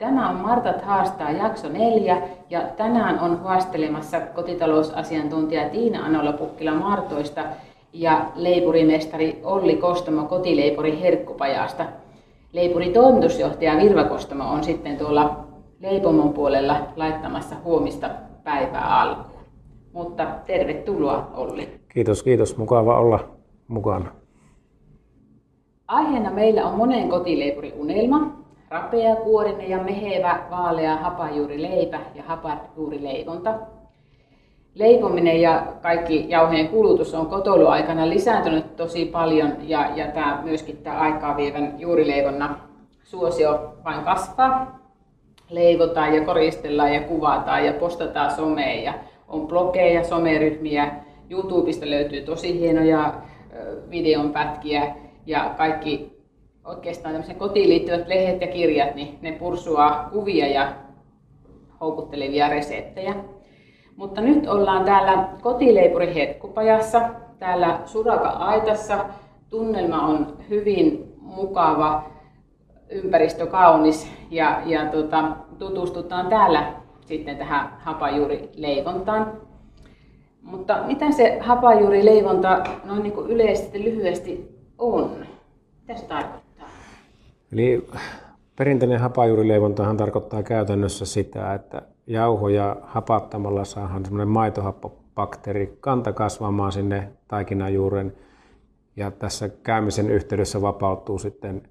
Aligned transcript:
Tämä 0.00 0.30
on 0.30 0.36
Martat 0.36 0.82
haastaa 0.82 1.30
jakso 1.30 1.68
neljä 1.68 2.22
ja 2.50 2.60
tänään 2.76 3.20
on 3.20 3.40
haastelemassa 3.40 4.20
kotitalousasiantuntija 4.20 5.68
Tiina 5.68 6.04
Anola 6.04 6.32
Pukkila 6.32 6.74
Martoista 6.74 7.44
ja 7.92 8.26
leipurimestari 8.34 9.40
Olli 9.44 9.76
Kostamo 9.76 10.24
kotileipuri 10.24 11.00
Herkkupajasta. 11.00 11.84
Leipuri 12.52 12.90
toimitusjohtaja 12.90 13.76
Virva 13.76 14.04
Kostamo 14.04 14.44
on 14.44 14.64
sitten 14.64 14.96
tuolla 14.96 15.44
leipomon 15.80 16.32
puolella 16.32 16.76
laittamassa 16.96 17.56
huomista 17.64 18.10
päivää 18.44 19.00
alkuun. 19.00 19.44
Mutta 19.92 20.26
tervetuloa 20.46 21.30
Olli. 21.34 21.80
Kiitos, 21.88 22.22
kiitos. 22.22 22.56
Mukava 22.56 22.98
olla 22.98 23.28
mukana. 23.68 24.12
Aiheena 25.88 26.30
meillä 26.30 26.66
on 26.66 26.76
monen 26.76 27.08
kotileipuri 27.08 27.74
unelma, 27.76 28.39
rapeakuorinen 28.70 29.70
ja 29.70 29.78
mehevä 29.78 30.42
vaalea 30.50 30.96
hapajuurileipä 30.96 32.00
ja 32.14 32.22
hapajuurileivonta. 32.22 33.54
Leipominen 34.74 35.40
ja 35.40 35.66
kaikki 35.82 36.26
jauheen 36.28 36.68
kulutus 36.68 37.14
on 37.14 37.26
kotoiluaikana 37.26 38.08
lisääntynyt 38.08 38.76
tosi 38.76 39.04
paljon 39.04 39.52
ja, 39.62 39.90
ja 39.96 40.06
tämä, 40.06 40.40
myöskin 40.44 40.76
tämä 40.76 40.98
aikaa 40.98 41.36
vievän 41.36 41.74
juurileivonna 41.78 42.58
suosio 43.04 43.74
vain 43.84 44.04
kasvaa. 44.04 44.78
Leivotaan 45.50 46.14
ja 46.14 46.24
koristellaan 46.24 46.94
ja 46.94 47.00
kuvataan 47.00 47.66
ja 47.66 47.72
postataan 47.72 48.30
someen 48.30 48.84
ja 48.84 48.94
on 49.28 49.46
blogeja, 49.46 50.04
someryhmiä. 50.04 50.90
YouTubesta 51.30 51.90
löytyy 51.90 52.20
tosi 52.20 52.60
hienoja 52.60 53.14
videonpätkiä 53.90 54.94
ja 55.26 55.54
kaikki 55.56 56.19
oikeastaan 56.70 57.14
tämmöisen 57.14 57.36
kotiin 57.36 57.68
liittyvät 57.68 58.08
lehdet 58.08 58.40
ja 58.40 58.46
kirjat, 58.46 58.94
niin 58.94 59.18
ne 59.22 59.32
pursuaa 59.32 60.08
kuvia 60.12 60.48
ja 60.48 60.72
houkuttelevia 61.80 62.48
reseptejä. 62.48 63.14
Mutta 63.96 64.20
nyt 64.20 64.48
ollaan 64.48 64.84
täällä 64.84 65.28
kotileipuri 65.42 66.14
Hetkupajassa, 66.14 67.02
täällä 67.38 67.80
Suraka-aitassa. 67.86 69.04
Tunnelma 69.48 70.06
on 70.06 70.36
hyvin 70.48 71.14
mukava, 71.20 72.04
ympäristö 72.90 73.46
kaunis 73.46 74.12
ja, 74.30 74.62
ja 74.66 74.86
tota, 74.86 75.24
tutustutaan 75.58 76.26
täällä 76.26 76.72
sitten 77.00 77.36
tähän 77.36 77.76
hapajuurileivontaan. 77.78 79.32
Mutta 80.42 80.82
mitä 80.86 81.10
se 81.10 81.38
hapajuurileivonta 81.40 82.62
noin 82.84 83.02
niin 83.02 83.12
kuin 83.12 83.30
yleisesti 83.30 83.84
lyhyesti 83.84 84.48
on? 84.78 85.29
Eli 87.52 87.88
perinteinen 88.56 89.00
hapajuurileivontahan 89.00 89.96
tarkoittaa 89.96 90.42
käytännössä 90.42 91.06
sitä, 91.06 91.54
että 91.54 91.82
jauhoja 92.06 92.76
hapattamalla 92.82 93.64
saadaan 93.64 94.04
semmoinen 94.04 94.28
maitohappobakteeri 94.28 95.76
kanta 95.80 96.12
kasvamaan 96.12 96.72
sinne 96.72 97.08
taikinajuuren 97.28 98.12
ja 98.96 99.10
tässä 99.10 99.48
käymisen 99.48 100.10
yhteydessä 100.10 100.62
vapautuu 100.62 101.18
sitten 101.18 101.62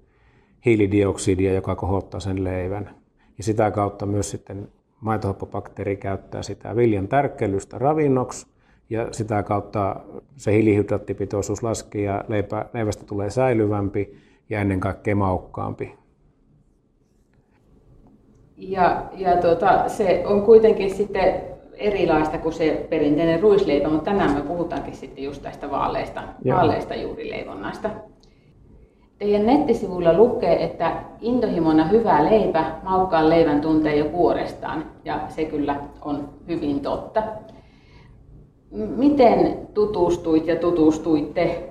hiilidioksidia, 0.64 1.52
joka 1.52 1.76
kohottaa 1.76 2.20
sen 2.20 2.44
leivän. 2.44 2.94
Ja 3.38 3.44
sitä 3.44 3.70
kautta 3.70 4.06
myös 4.06 4.30
sitten 4.30 4.68
maitohappobakteeri 5.00 5.96
käyttää 5.96 6.42
sitä 6.42 6.76
viljan 6.76 7.08
tärkkelystä 7.08 7.78
ravinnoksi. 7.78 8.46
Ja 8.90 9.12
sitä 9.12 9.42
kautta 9.42 9.96
se 10.36 10.52
hiilihydraattipitoisuus 10.52 11.62
laskee 11.62 12.02
ja 12.02 12.24
leipä, 12.28 12.66
leivästä 12.74 13.04
tulee 13.04 13.30
säilyvämpi 13.30 14.18
ja 14.50 14.60
ennen 14.60 14.80
kaikkea 14.80 15.16
maukkaampi. 15.16 15.94
Ja, 18.56 19.02
ja 19.16 19.36
tuota, 19.36 19.88
se 19.88 20.22
on 20.26 20.42
kuitenkin 20.42 20.94
sitten 20.94 21.34
erilaista 21.72 22.38
kuin 22.38 22.52
se 22.52 22.86
perinteinen 22.90 23.40
ruisleipä, 23.40 23.88
mutta 23.88 24.10
tänään 24.10 24.34
me 24.34 24.42
puhutaankin 24.42 24.94
sitten 24.94 25.24
just 25.24 25.42
tästä 25.42 25.70
vaaleista, 25.70 26.22
vaaleista 26.48 26.94
juurileivonnasta. 26.94 27.90
Teidän 29.18 29.46
nettisivuilla 29.46 30.12
lukee, 30.12 30.64
että 30.64 30.92
intohimona 31.20 31.84
hyvä 31.84 32.24
leipä, 32.24 32.64
maukkaan 32.82 33.30
leivän 33.30 33.60
tuntee 33.60 33.96
jo 33.96 34.04
kuorestaan, 34.04 34.84
ja 35.04 35.20
se 35.28 35.44
kyllä 35.44 35.76
on 36.02 36.28
hyvin 36.48 36.80
totta. 36.80 37.22
Miten 38.96 39.68
tutustuit 39.74 40.46
ja 40.46 40.56
tutustuitte 40.56 41.69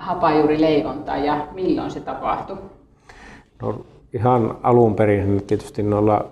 hapajuurileivontaa 0.00 1.16
ja 1.16 1.46
milloin 1.54 1.90
se 1.90 2.00
tapahtui? 2.00 2.56
No, 3.62 3.84
ihan 4.12 4.56
alun 4.62 4.94
perin 4.94 5.42
tietysti 5.46 5.82
noilla 5.82 6.24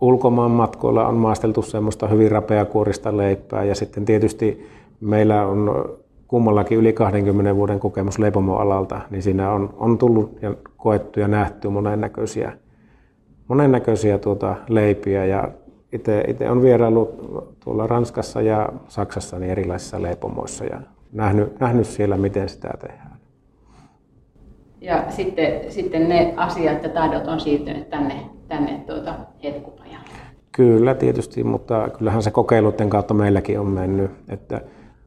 ulkomaan 0.00 0.50
matkoilla 0.50 1.06
on 1.06 1.14
maasteltu 1.14 1.62
semmoista 1.62 2.08
hyvin 2.08 2.30
rapeakuorista 2.30 3.16
leipää 3.16 3.64
ja 3.64 3.74
sitten 3.74 4.04
tietysti 4.04 4.68
meillä 5.00 5.46
on 5.46 5.90
kummallakin 6.28 6.78
yli 6.78 6.92
20 6.92 7.56
vuoden 7.56 7.80
kokemus 7.80 8.18
leipomoalalta, 8.18 9.00
niin 9.10 9.22
siinä 9.22 9.52
on, 9.52 9.74
on 9.78 9.98
tullut 9.98 10.38
ja 10.42 10.54
koettu 10.76 11.20
ja 11.20 11.28
nähty 11.28 11.68
monennäköisiä, 11.68 12.52
monennäköisiä 13.48 14.18
tuota 14.18 14.56
leipiä 14.68 15.24
ja 15.24 15.48
itse 15.92 16.50
on 16.50 16.62
vieraillut 16.62 17.14
tuolla 17.64 17.86
Ranskassa 17.86 18.42
ja 18.42 18.68
Saksassa 18.88 19.38
niin 19.38 19.50
erilaisissa 19.50 20.02
leipomoissa 20.02 20.64
ja 20.64 20.80
nähnyt, 21.12 21.60
nähnyt 21.60 21.86
siellä, 21.86 22.16
miten 22.16 22.48
sitä 22.48 22.68
tehdään. 22.80 23.20
Ja 24.80 25.04
sitten, 25.08 25.72
sitten 25.72 26.08
ne 26.08 26.34
asiat 26.36 26.82
ja 26.82 26.88
taidot 26.88 27.26
on 27.26 27.40
siirtynyt 27.40 27.90
tänne, 27.90 28.14
tänne 28.48 28.84
tuota 28.86 29.14
hetkupajalle. 29.42 30.08
Kyllä 30.52 30.94
tietysti, 30.94 31.44
mutta 31.44 31.88
kyllähän 31.98 32.22
se 32.22 32.30
kokeiluiden 32.30 32.90
kautta 32.90 33.14
meilläkin 33.14 33.60
on 33.60 33.66
mennyt. 33.66 34.10
Että 34.28 34.60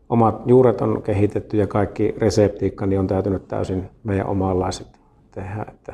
omat 0.09 0.41
juuret 0.45 0.81
on 0.81 1.01
kehitetty 1.03 1.57
ja 1.57 1.67
kaikki 1.67 2.15
reseptiikka 2.17 2.85
niin 2.85 2.99
on 2.99 3.07
täytynyt 3.07 3.47
täysin 3.47 3.89
meidän 4.03 4.27
omanlaiset 4.27 4.87
tehdä. 5.31 5.65
Että 5.69 5.93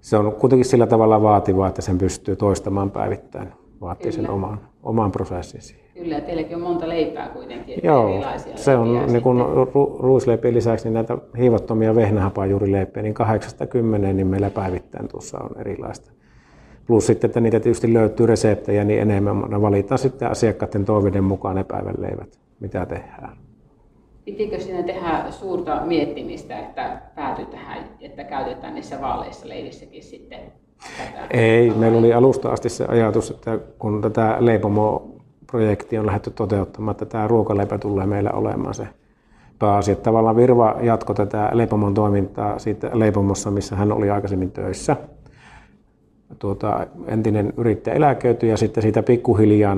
se 0.00 0.16
on 0.16 0.32
kuitenkin 0.32 0.64
sillä 0.64 0.86
tavalla 0.86 1.22
vaativaa, 1.22 1.68
että 1.68 1.82
sen 1.82 1.98
pystyy 1.98 2.36
toistamaan 2.36 2.90
päivittäin. 2.90 3.48
Vaatii 3.80 4.12
Kyllä. 4.12 4.26
sen 4.26 4.30
oman, 4.30 4.60
oman 4.82 5.12
prosessin 5.12 5.62
siihen. 5.62 5.83
Kyllä, 5.94 6.20
teilläkin 6.20 6.56
on 6.56 6.62
monta 6.62 6.88
leipää 6.88 7.28
kuitenkin. 7.28 7.80
Joo, 7.82 8.08
erilaisia 8.08 8.56
se 8.56 8.76
on 8.76 9.06
niin 9.06 9.22
kuin 9.22 9.40
ru- 9.40 10.00
ruisleipien 10.00 10.54
lisäksi 10.54 10.84
niin 10.84 10.94
näitä 10.94 11.18
hiivattomia 11.38 11.94
vehnähapajuurileipejä, 11.94 13.02
niin 13.02 13.14
80 13.14 14.12
niin 14.12 14.26
meillä 14.26 14.50
päivittäin 14.50 15.08
tuossa 15.08 15.38
on 15.38 15.60
erilaista. 15.60 16.12
Plus 16.86 17.06
sitten, 17.06 17.28
että 17.28 17.40
niitä 17.40 17.60
tietysti 17.60 17.92
löytyy 17.92 18.26
reseptejä, 18.26 18.84
niin 18.84 19.00
enemmän 19.00 19.40
ne 19.48 19.62
valitaan 19.62 19.98
sitten 19.98 20.30
asiakkaiden 20.30 20.84
toiveiden 20.84 21.24
mukaan 21.24 21.56
ne 21.56 21.64
päivän 21.64 21.94
leivät, 21.98 22.38
mitä 22.60 22.86
tehdään. 22.86 23.36
Pitikö 24.24 24.60
siinä 24.60 24.82
tehdä 24.82 25.24
suurta 25.30 25.80
miettimistä, 25.84 26.58
että 26.58 27.00
päätyi 27.14 27.46
tähän, 27.46 27.78
että 28.00 28.24
käytetään 28.24 28.74
niissä 28.74 29.00
vaaleissa 29.00 29.48
leivissäkin 29.48 30.02
sitten 30.02 30.40
tätä? 30.98 31.26
Ei, 31.30 31.70
meillä 31.70 31.98
oli 31.98 32.12
alusta 32.12 32.48
asti 32.48 32.68
se 32.68 32.84
ajatus, 32.84 33.30
että 33.30 33.58
kun 33.78 34.02
tätä 34.02 34.36
leipomoa 34.40 35.13
projekti 35.54 35.98
on 35.98 36.06
lähdetty 36.06 36.30
toteuttamaan, 36.30 36.90
että 36.92 37.04
tämä 37.04 37.28
ruokaleipä 37.28 37.78
tulee 37.78 38.06
meillä 38.06 38.30
olemaan 38.30 38.74
se 38.74 38.88
pääasia. 39.58 39.96
Tavallaan 39.96 40.36
Virva 40.36 40.76
jatkoi 40.80 41.16
tätä 41.16 41.50
leipomon 41.52 41.94
toimintaa 41.94 42.58
siitä 42.58 42.90
leipomossa, 42.92 43.50
missä 43.50 43.76
hän 43.76 43.92
oli 43.92 44.10
aikaisemmin 44.10 44.50
töissä. 44.50 44.96
Tuota, 46.38 46.86
entinen 47.06 47.52
yrittäjä 47.56 47.96
eläköityi 47.96 48.50
ja 48.50 48.56
sitten 48.56 48.82
siitä 48.82 49.02
pikkuhiljaa 49.02 49.76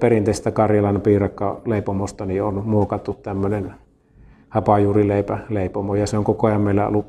perinteistä 0.00 0.50
Karjalan 0.50 1.00
piirakka 1.00 1.60
leipomosta 1.66 2.26
niin 2.26 2.42
on 2.42 2.62
muokattu 2.66 3.14
tämmöinen 3.14 3.74
hapajuurileipä 4.48 5.38
leipomo 5.48 5.94
ja 5.94 6.06
se 6.06 6.18
on 6.18 6.24
koko 6.24 6.46
ajan 6.46 6.60
meillä 6.60 6.88
ollut 6.88 7.06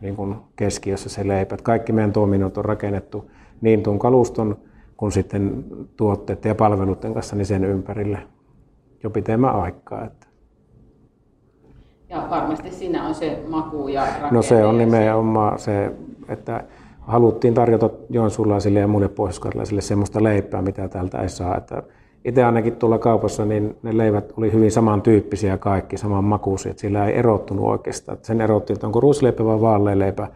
niin 0.00 0.16
kuin 0.16 0.36
keskiössä 0.56 1.08
se 1.08 1.28
leipä. 1.28 1.56
Kaikki 1.62 1.92
meidän 1.92 2.12
toiminnot 2.12 2.58
on 2.58 2.64
rakennettu 2.64 3.30
niin 3.60 3.82
tuon 3.82 3.98
kaluston 3.98 4.56
kuin 4.96 5.12
sitten 5.12 5.64
tuotteiden 5.96 6.50
ja 6.50 6.54
palveluiden 6.54 7.14
kanssa 7.14 7.36
niin 7.36 7.46
sen 7.46 7.64
ympärille 7.64 8.18
jo 9.02 9.10
pitemmän 9.10 9.54
aikaa. 9.54 10.04
Että. 10.04 10.26
Ja 12.08 12.26
varmasti 12.30 12.70
siinä 12.70 13.06
on 13.06 13.14
se 13.14 13.42
maku 13.48 13.88
ja 13.88 14.06
No 14.30 14.42
se 14.42 14.64
on 14.64 14.78
nimenomaan 14.78 15.58
se, 15.58 15.92
että 16.28 16.64
haluttiin 17.00 17.54
tarjota 17.54 17.90
joensuulaisille 18.10 18.80
ja 18.80 18.88
muille 18.88 19.08
pohjoiskarjalaisille 19.08 19.80
semmoista 19.80 20.22
leipää, 20.22 20.62
mitä 20.62 20.88
täältä 20.88 21.18
ei 21.18 21.28
saa. 21.28 21.56
Että 21.56 21.82
itse 22.24 22.44
ainakin 22.44 22.76
tuolla 22.76 22.98
kaupassa, 22.98 23.44
niin 23.44 23.76
ne 23.82 23.96
leivät 23.96 24.32
oli 24.36 24.52
hyvin 24.52 24.72
samantyyppisiä 24.72 25.58
kaikki, 25.58 25.96
saman 25.96 26.24
makuisia, 26.24 26.70
että 26.70 26.80
sillä 26.80 27.06
ei 27.06 27.18
erottunut 27.18 27.64
oikeastaan. 27.64 28.18
Sen 28.22 28.40
erotti, 28.40 28.72
että 28.72 28.86
onko 28.86 29.00
ruisleipä 29.00 29.44
vai 29.44 29.60
vaalealeipä 29.60 30.28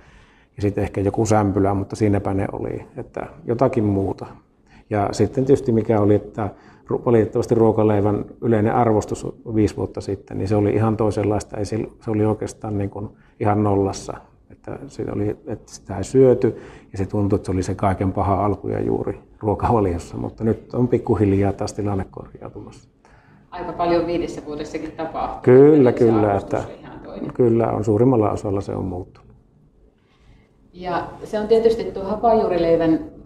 ja 0.56 0.62
sitten 0.62 0.84
ehkä 0.84 1.00
joku 1.00 1.26
sämpylä, 1.26 1.74
mutta 1.74 1.96
siinäpä 1.96 2.34
ne 2.34 2.46
oli, 2.52 2.84
että 2.96 3.26
jotakin 3.44 3.84
muuta. 3.84 4.26
Ja 4.90 5.08
sitten 5.12 5.44
tietysti 5.44 5.72
mikä 5.72 6.00
oli, 6.00 6.14
että 6.14 6.50
valitettavasti 7.06 7.54
ruokaleivän 7.54 8.24
yleinen 8.40 8.74
arvostus 8.74 9.26
viisi 9.54 9.76
vuotta 9.76 10.00
sitten, 10.00 10.38
niin 10.38 10.48
se 10.48 10.56
oli 10.56 10.70
ihan 10.70 10.96
toisenlaista. 10.96 11.56
Ei 11.56 11.64
se 11.64 11.78
oli 12.08 12.24
oikeastaan 12.24 12.78
niin 12.78 12.90
kuin 12.90 13.08
ihan 13.40 13.64
nollassa. 13.64 14.14
Että, 14.50 14.78
se 14.86 15.04
oli, 15.12 15.36
että 15.46 15.72
sitä 15.72 15.98
ei 15.98 16.04
syöty 16.04 16.56
ja 16.92 16.98
se 16.98 17.06
tuntui, 17.06 17.36
että 17.36 17.46
se 17.46 17.52
oli 17.52 17.62
se 17.62 17.74
kaiken 17.74 18.12
paha 18.12 18.44
alkuja 18.44 18.80
juuri 18.80 19.20
ruokavaliossa. 19.38 20.16
Mutta 20.16 20.44
nyt 20.44 20.74
on 20.74 20.88
pikkuhiljaa 20.88 21.52
taas 21.52 21.72
tilanne 21.72 22.06
korjautumassa. 22.10 22.88
Aika 23.50 23.72
paljon 23.72 24.06
viidessä 24.06 24.42
vuodessakin 24.46 24.92
tapahtuu. 24.92 25.40
Kyllä, 25.42 25.92
kyllä. 25.92 26.36
Että, 26.36 26.64
kyllä 27.34 27.70
on 27.70 27.84
suurimmalla 27.84 28.30
osalla 28.30 28.60
se 28.60 28.72
on 28.72 28.84
muuttunut. 28.84 29.30
Ja 30.72 31.08
se 31.24 31.40
on 31.40 31.48
tietysti 31.48 31.84
tuo 31.84 32.04
hapajuurileivän 32.04 33.19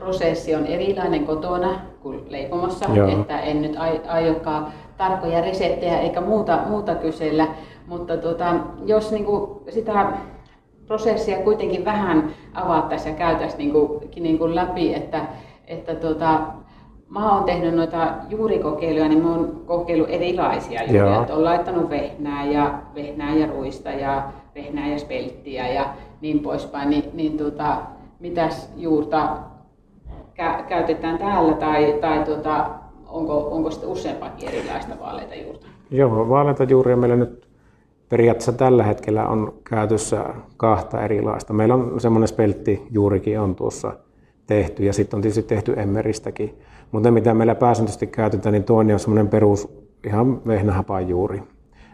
prosessi 0.00 0.54
on 0.54 0.66
erilainen 0.66 1.26
kotona 1.26 1.80
kuin 2.02 2.20
leipomassa, 2.28 2.86
Joo. 2.94 3.08
että 3.08 3.40
en 3.40 3.62
nyt 3.62 3.76
aiokaan 4.08 4.66
tarkkoja 4.96 5.40
reseptejä 5.40 6.00
eikä 6.00 6.20
muuta, 6.20 6.58
muuta 6.68 6.94
kysellä, 6.94 7.46
mutta 7.86 8.16
tota, 8.16 8.54
jos 8.86 9.10
niin 9.12 9.24
kuin 9.24 9.50
sitä 9.68 10.12
prosessia 10.86 11.38
kuitenkin 11.38 11.84
vähän 11.84 12.30
avattaisiin 12.54 13.12
ja 13.12 13.18
käytäisiin 13.18 13.58
niin 13.58 13.72
kuin, 13.72 14.10
niin 14.20 14.38
kuin 14.38 14.54
läpi, 14.54 14.94
että, 14.94 15.20
että 15.66 15.94
tota, 15.94 16.40
mä 17.08 17.34
oon 17.34 17.44
tehnyt 17.44 17.74
noita 17.74 18.12
juurikokeiluja, 18.28 19.08
niin 19.08 19.22
mä 19.22 19.30
oon 19.30 19.62
kokeillut 19.66 20.10
erilaisia 20.10 20.82
juuria. 20.82 21.20
Olen 21.20 21.44
laittanut 21.44 21.90
vehnää 21.90 22.44
ja, 22.44 22.78
vehnää 22.94 23.34
ja 23.34 23.46
ruista 23.46 23.90
ja 23.90 24.22
vehnää 24.54 24.88
ja 24.88 24.98
spelttiä 24.98 25.68
ja 25.68 25.84
niin 26.20 26.40
poispäin. 26.40 26.90
Ni, 26.90 27.10
niin 27.12 27.38
tota, 27.38 27.76
mitäs 28.20 28.72
juurta 28.76 29.36
kä- 30.38 30.62
käytetään 30.68 31.18
täällä 31.18 31.52
tai, 31.52 31.98
tai 32.00 32.24
tota, 32.24 32.70
onko, 33.08 33.48
onko 33.50 33.70
sitten 33.70 33.90
useampakin 33.90 34.48
erilaista 34.48 34.94
vaaleita 35.00 35.34
juurta? 35.34 35.66
Joo, 35.90 36.28
vaaleita 36.28 36.64
juuria 36.64 36.96
meillä 36.96 37.16
nyt 37.16 37.48
periaatteessa 38.08 38.52
tällä 38.52 38.82
hetkellä 38.82 39.28
on 39.28 39.54
käytössä 39.70 40.24
kahta 40.56 41.02
erilaista. 41.02 41.52
Meillä 41.52 41.74
on 41.74 42.00
semmoinen 42.00 42.28
speltti 42.28 42.86
juurikin 42.90 43.40
on 43.40 43.54
tuossa 43.54 43.92
tehty 44.46 44.84
ja 44.84 44.92
sitten 44.92 45.18
on 45.18 45.22
tietysti 45.22 45.42
tehty 45.42 45.74
emmeristäkin. 45.76 46.58
Mutta 46.92 47.10
mitä 47.10 47.34
meillä 47.34 47.54
pääsääntöisesti 47.54 48.06
käytetään, 48.06 48.52
niin 48.52 48.64
toinen 48.64 48.94
on 48.94 49.00
semmoinen 49.00 49.28
perus 49.28 49.68
ihan 50.06 50.42
juuri. 51.08 51.42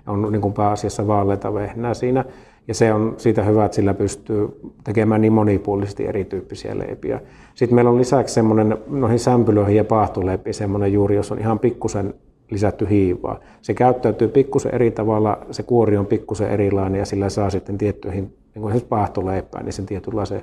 On 0.06 0.32
niin 0.32 0.42
kuin 0.42 0.54
pääasiassa 0.54 1.06
vaaleita 1.06 1.54
vehnää 1.54 1.94
siinä. 1.94 2.24
Ja 2.68 2.74
se 2.74 2.92
on 2.92 3.14
siitä 3.18 3.42
hyvä, 3.42 3.64
että 3.64 3.74
sillä 3.74 3.94
pystyy 3.94 4.60
tekemään 4.84 5.20
niin 5.20 5.32
monipuolisesti 5.32 6.06
erityyppisiä 6.06 6.78
leipiä. 6.78 7.20
Sitten 7.54 7.74
meillä 7.74 7.90
on 7.90 7.98
lisäksi 7.98 8.34
semmoinen 8.34 8.78
noihin 8.86 9.18
sämpylöihin 9.18 9.76
ja 9.76 9.84
paahtoleipiin 9.84 10.54
semmoinen 10.54 10.92
juuri, 10.92 11.16
jos 11.16 11.32
on 11.32 11.38
ihan 11.38 11.58
pikkusen 11.58 12.14
lisätty 12.50 12.88
hiivaa. 12.90 13.40
Se 13.62 13.74
käyttäytyy 13.74 14.28
pikkusen 14.28 14.74
eri 14.74 14.90
tavalla, 14.90 15.38
se 15.50 15.62
kuori 15.62 15.96
on 15.96 16.06
pikkusen 16.06 16.50
erilainen 16.50 16.98
ja 16.98 17.06
sillä 17.06 17.28
saa 17.28 17.50
sitten 17.50 17.78
tiettyihin, 17.78 18.24
niin 18.24 18.34
kuin 18.54 18.64
esimerkiksi 18.64 18.88
paahtoleipään, 18.88 19.64
niin 19.64 19.72
sen 19.72 19.86
tietynlaisen 19.86 20.42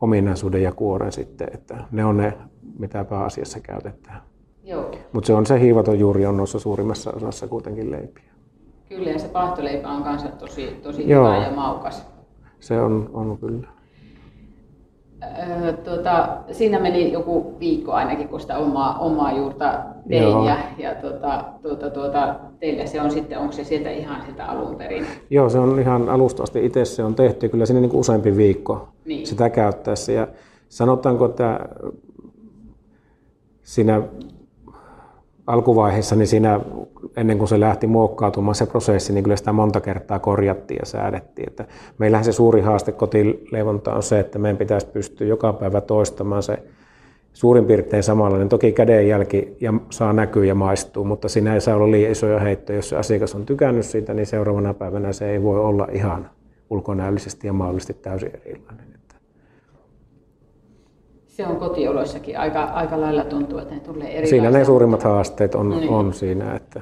ominaisuuden 0.00 0.62
ja 0.62 0.72
kuoren 0.72 1.12
sitten, 1.12 1.48
että 1.54 1.78
ne 1.90 2.04
on 2.04 2.16
ne, 2.16 2.32
mitä 2.78 3.04
pääasiassa 3.04 3.60
käytetään. 3.60 4.20
Mutta 5.12 5.26
se 5.26 5.32
on 5.34 5.46
se 5.46 5.60
hiivaton 5.60 5.98
juuri 5.98 6.26
on 6.26 6.36
noissa 6.36 6.58
suurimmassa 6.58 7.12
osassa 7.12 7.46
kuitenkin 7.48 7.90
leipiä. 7.90 8.31
Kyllä, 8.96 9.10
ja 9.10 9.18
se 9.18 9.28
paahtoleipä 9.28 9.88
on 9.88 10.02
kanssa 10.02 10.28
tosi, 10.28 10.80
tosi 10.82 11.06
hyvä 11.06 11.36
ja 11.36 11.50
maukas. 11.50 12.06
Se 12.60 12.80
on, 12.80 13.10
on 13.12 13.38
kyllä. 13.38 13.68
Öö, 15.22 15.72
tota, 15.72 16.28
siinä 16.52 16.78
meni 16.78 17.12
joku 17.12 17.56
viikko 17.60 17.92
ainakin, 17.92 18.28
kun 18.28 18.40
sitä 18.40 18.58
omaa, 18.58 18.98
omaa 18.98 19.32
juurta 19.32 19.78
tein. 20.08 20.22
Joo. 20.22 20.48
Ja, 20.48 20.56
ja 20.78 20.94
tuota, 20.94 21.44
tuota, 21.62 21.90
tuota, 21.90 22.34
teillä 22.60 22.86
se 22.86 23.00
on 23.00 23.10
sitten, 23.10 23.38
onko 23.38 23.52
se 23.52 23.64
sieltä 23.64 23.90
ihan 23.90 24.22
sitä 24.26 24.44
alun 24.44 24.76
perin? 24.76 25.06
Joo, 25.30 25.48
se 25.48 25.58
on 25.58 25.80
ihan 25.80 26.08
alusta 26.08 26.42
asti 26.42 26.66
itse 26.66 26.84
se 26.84 27.04
on 27.04 27.14
tehty. 27.14 27.48
Kyllä 27.48 27.66
siinä 27.66 27.80
niin 27.80 27.90
kuin 27.90 28.00
useampi 28.00 28.36
viikko 28.36 28.88
niin. 29.04 29.26
sitä 29.26 29.50
käyttäessä. 29.50 30.12
Ja 30.12 30.28
sanotaanko, 30.68 31.24
että 31.24 31.60
siinä 33.62 34.02
alkuvaiheessa, 35.46 36.16
niin 36.16 36.28
siinä 36.28 36.60
ennen 37.16 37.38
kuin 37.38 37.48
se 37.48 37.60
lähti 37.60 37.86
muokkautumaan 37.86 38.54
se 38.54 38.66
prosessi, 38.66 39.12
niin 39.12 39.24
kyllä 39.24 39.36
sitä 39.36 39.52
monta 39.52 39.80
kertaa 39.80 40.18
korjattiin 40.18 40.78
ja 40.80 40.86
säädettiin. 40.86 41.48
Että 41.48 41.64
meillähän 41.98 42.24
se 42.24 42.32
suuri 42.32 42.60
haaste 42.60 42.92
kotileivonta 42.92 43.94
on 43.94 44.02
se, 44.02 44.20
että 44.20 44.38
meidän 44.38 44.56
pitäisi 44.56 44.86
pystyä 44.86 45.26
joka 45.26 45.52
päivä 45.52 45.80
toistamaan 45.80 46.42
se 46.42 46.58
suurin 47.32 47.64
piirtein 47.64 48.02
samanlainen. 48.02 48.48
Toki 48.48 48.72
kädenjälki 48.72 49.56
ja 49.60 49.74
saa 49.90 50.12
näkyä 50.12 50.44
ja 50.44 50.54
maistuu, 50.54 51.04
mutta 51.04 51.28
siinä 51.28 51.54
ei 51.54 51.60
saa 51.60 51.76
olla 51.76 51.90
liian 51.90 52.12
isoja 52.12 52.40
heittoja. 52.40 52.78
Jos 52.78 52.88
se 52.88 52.96
asiakas 52.96 53.34
on 53.34 53.46
tykännyt 53.46 53.86
siitä, 53.86 54.14
niin 54.14 54.26
seuraavana 54.26 54.74
päivänä 54.74 55.12
se 55.12 55.30
ei 55.30 55.42
voi 55.42 55.60
olla 55.60 55.88
ihan 55.92 56.30
ulkonäöllisesti 56.70 57.46
ja 57.46 57.52
maallisesti 57.52 57.94
täysin 57.94 58.30
erilainen. 58.44 58.92
Se 61.32 61.46
on 61.46 61.56
kotioloissakin 61.56 62.38
aika, 62.38 62.62
aika 62.64 63.00
lailla 63.00 63.24
tuntuu, 63.24 63.58
että 63.58 63.74
ne 63.74 63.80
tulee 63.80 64.18
eri. 64.18 64.26
Siinä 64.26 64.50
ne 64.50 64.64
suurimmat 64.64 65.02
haasteet 65.02 65.54
on, 65.54 65.70
niin. 65.70 65.88
on 65.90 66.12
siinä. 66.12 66.54
Että... 66.56 66.80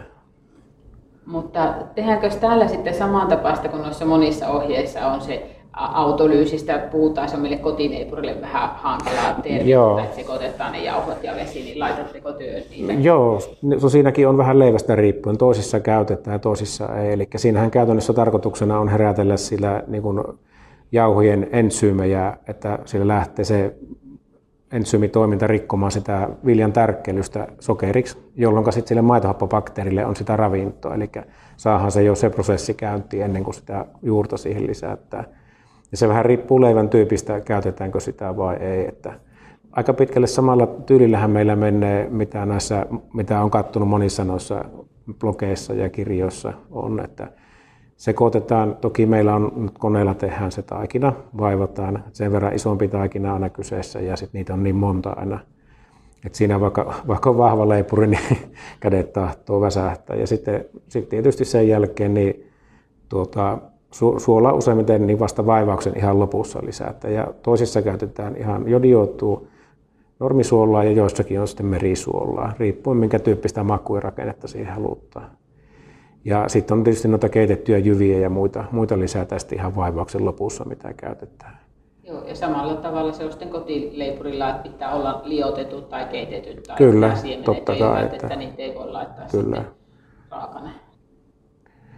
Mutta 1.30 1.74
tehdäänkö 1.94 2.30
täällä 2.30 2.68
sitten 2.68 2.94
samantapaista 2.94 3.68
kuin 3.68 3.82
noissa 3.82 4.04
monissa 4.04 4.48
ohjeissa 4.48 5.06
on 5.06 5.20
se 5.20 5.56
autolyysistä 5.72 6.78
puhutaan, 6.78 7.28
se 7.28 7.36
on 7.36 7.42
meille 7.42 7.56
kotineipurille 7.56 8.40
vähän 8.40 8.70
hankalaa 8.74 9.40
tervettä, 9.42 10.02
että 10.04 10.16
sekoitetaan 10.16 10.72
ne 10.72 10.84
jauhot 10.84 11.24
ja 11.24 11.34
vesi, 11.34 11.62
niin 11.62 11.80
laitatteko 11.80 12.32
työn 12.32 12.62
niitä? 12.70 12.92
Joo, 12.92 13.40
so 13.78 13.88
siinäkin 13.88 14.28
on 14.28 14.38
vähän 14.38 14.58
leivästä 14.58 14.96
riippuen. 14.96 15.38
Toisissa 15.38 15.80
käytetään 15.80 16.34
ja 16.34 16.38
toisissa 16.38 16.96
ei. 16.96 17.12
Eli 17.12 17.28
siinähän 17.36 17.70
käytännössä 17.70 18.12
tarkoituksena 18.12 18.80
on 18.80 18.88
herätellä 18.88 19.36
sillä 19.36 19.82
niin 19.86 20.02
kuin 20.02 20.22
jauhojen 20.92 21.48
ensyymejä, 21.52 22.36
että 22.48 22.78
sillä 22.84 23.08
lähtee 23.08 23.44
se 23.44 23.74
entsyymitoiminta 24.72 25.46
rikkomaan 25.46 25.92
sitä 25.92 26.28
viljan 26.46 26.72
tärkkelystä 26.72 27.46
sokeriksi, 27.60 28.18
jolloin 28.36 28.72
sitten 28.72 28.88
sille 28.88 29.02
maitohappobakteerille 29.02 30.06
on 30.06 30.16
sitä 30.16 30.36
ravintoa. 30.36 30.94
Eli 30.94 31.10
saahan 31.56 31.92
se 31.92 32.02
jo 32.02 32.14
se 32.14 32.30
prosessi 32.30 32.74
käyntiin 32.74 33.24
ennen 33.24 33.44
kuin 33.44 33.54
sitä 33.54 33.86
juurta 34.02 34.36
siihen 34.36 34.66
lisätään. 34.66 35.24
Ja 35.90 35.96
se 35.96 36.08
vähän 36.08 36.24
riippuu 36.24 36.60
leivän 36.60 36.88
tyypistä, 36.88 37.40
käytetäänkö 37.40 38.00
sitä 38.00 38.36
vai 38.36 38.56
ei. 38.56 38.88
Että 38.88 39.12
aika 39.72 39.92
pitkälle 39.92 40.26
samalla 40.26 40.66
tyylillähän 40.66 41.30
meillä 41.30 41.56
menee, 41.56 42.08
mitä, 42.10 42.46
näissä, 42.46 42.86
mitä 43.14 43.42
on 43.42 43.50
kattonut 43.50 43.88
monissa 43.88 44.24
noissa 44.24 44.64
blogeissa 45.18 45.74
ja 45.74 45.88
kirjoissa 45.88 46.52
on, 46.70 47.00
että 47.04 47.28
sekoitetaan. 48.00 48.76
Toki 48.80 49.06
meillä 49.06 49.34
on 49.34 49.52
nyt 49.56 49.78
koneella 49.78 50.14
tehdään 50.14 50.52
se 50.52 50.62
taikina, 50.62 51.12
vaivataan. 51.38 52.04
Sen 52.12 52.32
verran 52.32 52.54
isompi 52.54 52.88
taikina 52.88 53.32
aina 53.32 53.48
kyseessä 53.48 54.00
ja 54.00 54.16
sitten 54.16 54.38
niitä 54.38 54.54
on 54.54 54.62
niin 54.62 54.76
monta 54.76 55.10
aina. 55.10 55.38
Et 56.26 56.34
siinä 56.34 56.60
vaikka, 56.60 56.94
vaikka 57.08 57.30
on 57.30 57.38
vahva 57.38 57.68
leipuri, 57.68 58.06
niin 58.06 58.22
kädet 58.80 59.12
tahtoo 59.12 59.60
väsähtää. 59.60 60.16
Ja 60.16 60.26
sitten, 60.26 60.64
sitten 60.88 61.10
tietysti 61.10 61.44
sen 61.44 61.68
jälkeen 61.68 62.14
niin 62.14 62.50
tuota, 63.08 63.58
su, 63.90 64.18
suola 64.18 64.52
useimmiten 64.52 65.06
niin 65.06 65.18
vasta 65.18 65.46
vaivauksen 65.46 65.96
ihan 65.96 66.18
lopussa 66.18 66.58
lisätä. 66.62 67.08
Ja 67.08 67.34
toisissa 67.42 67.82
käytetään 67.82 68.36
ihan 68.36 68.68
jodioitua 68.68 69.42
normisuolaa 70.20 70.84
ja 70.84 70.92
joissakin 70.92 71.40
on 71.40 71.48
sitten 71.48 71.66
merisuolaa, 71.66 72.52
riippuen 72.58 72.96
minkä 72.96 73.18
tyyppistä 73.18 73.64
makuirakennetta 73.64 74.48
siihen 74.48 74.74
halutaan. 74.74 75.39
Ja 76.24 76.48
sitten 76.48 76.78
on 76.78 76.84
tietysti 76.84 77.08
noita 77.08 77.28
keitettyjä 77.28 77.78
jyviä 77.78 78.18
ja 78.18 78.30
muita, 78.30 78.64
muita 78.72 78.98
lisää 78.98 79.24
tästä 79.24 79.54
ihan 79.54 79.76
vaivauksen 79.76 80.24
lopussa, 80.24 80.64
mitä 80.64 80.92
käytetään. 80.92 81.60
Joo, 82.04 82.24
ja 82.24 82.34
samalla 82.34 82.74
tavalla 82.74 83.12
se 83.12 83.24
on 83.24 83.30
sitten 83.30 83.48
kotileipurilla, 83.48 84.50
että 84.50 84.62
pitää 84.62 84.94
olla 84.94 85.20
liotetut 85.24 85.88
tai 85.88 86.04
keitetyt 86.04 86.62
tai 86.62 86.76
Kyllä, 86.76 87.16
totta 87.44 87.76
kai. 87.76 88.02
Että, 88.02 88.16
että 88.16 88.36
niitä 88.36 88.62
ei 88.62 88.74
voi 88.74 88.90
laittaa 88.90 89.26
Kyllä. 89.30 89.64
raakana. 90.30 90.70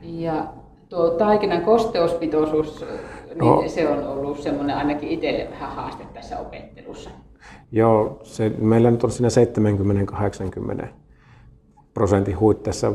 Ja 0.03 0.47
tuo 0.89 1.11
taikinan 1.11 1.63
kosteuspitoisuus, 1.63 2.85
niin 3.29 3.39
no. 3.39 3.65
se 3.67 3.89
on 3.89 4.05
ollut 4.05 4.39
semmoinen 4.39 4.77
ainakin 4.77 5.09
itselle 5.09 5.51
vähän 5.51 5.77
haaste 5.77 6.05
tässä 6.15 6.39
opettelussa. 6.39 7.11
Joo, 7.73 8.21
se, 8.23 8.49
meillä 8.49 8.91
nyt 8.91 9.05
on 9.05 9.11
siinä 9.11 9.29
70-80 10.83 10.87
prosentin 11.95 12.41
huitteessa 12.41 12.93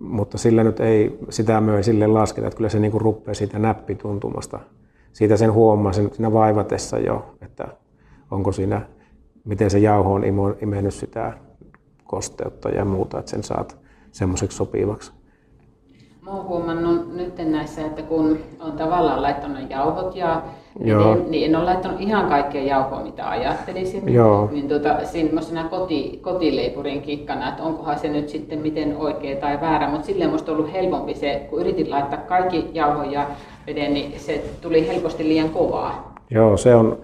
mutta 0.00 0.38
sillä 0.38 0.64
nyt 0.64 0.80
ei 0.80 1.18
sitä 1.30 1.60
myö 1.60 1.82
sille 1.82 2.06
lasketa, 2.06 2.46
että 2.46 2.56
kyllä 2.56 2.70
se 2.70 2.78
niin 2.78 2.92
kuin 2.92 3.02
rupeaa 3.02 3.34
siitä 3.34 3.58
näppituntumasta 3.58 4.60
siitä 5.12 5.36
sen 5.36 5.52
huomaa 5.52 5.92
sen 5.92 6.10
siinä 6.12 6.32
vaivatessa 6.32 6.98
jo, 6.98 7.34
että 7.42 7.68
onko 8.30 8.52
siinä, 8.52 8.86
miten 9.44 9.70
se 9.70 9.78
jauho 9.78 10.14
on 10.14 10.24
imennyt 10.62 10.94
sitä 10.94 11.32
kosteutta 12.04 12.68
ja 12.68 12.84
muuta, 12.84 13.18
että 13.18 13.30
sen 13.30 13.42
saat 13.42 13.78
semmoiseksi 14.12 14.56
sopivaksi. 14.56 15.12
Mä 16.24 16.30
oon 16.30 16.44
huomannut 16.44 17.14
nyt 17.14 17.50
näissä, 17.50 17.86
että 17.86 18.02
kun 18.02 18.38
on 18.60 18.72
tavallaan 18.72 19.22
laittanut 19.22 19.70
jauhot 19.70 20.16
ja 20.16 20.42
Joo. 20.80 21.14
Niin, 21.14 21.30
niin 21.30 21.50
en 21.50 21.56
ole 21.56 21.64
laittanut 21.64 22.00
ihan 22.00 22.28
kaikkea 22.28 22.62
jauhoa, 22.62 23.02
mitä 23.02 23.30
ajattelisin. 23.30 24.14
Joo. 24.14 24.48
Niin 24.52 24.68
tuota, 24.68 25.04
semmoisena 25.04 25.64
koti, 25.64 26.18
kotileipurin 26.22 27.02
kikkana, 27.02 27.48
että 27.48 27.62
onkohan 27.62 27.98
se 27.98 28.08
nyt 28.08 28.28
sitten 28.28 28.58
miten 28.58 28.96
oikea 28.96 29.36
tai 29.36 29.60
väärä, 29.60 29.88
mutta 29.88 30.06
silleen 30.06 30.30
musta 30.30 30.52
ollut 30.52 30.72
helpompi 30.72 31.14
se, 31.14 31.46
kun 31.50 31.60
yritin 31.60 31.90
laittaa 31.90 32.18
kaikki 32.18 32.70
jauho 32.72 33.02
ja 33.02 33.26
veden, 33.66 33.94
niin 33.94 34.20
se 34.20 34.44
tuli 34.60 34.88
helposti 34.88 35.24
liian 35.24 35.50
kovaa. 35.50 36.14
Joo, 36.30 36.56
se 36.56 36.74
on 36.74 36.98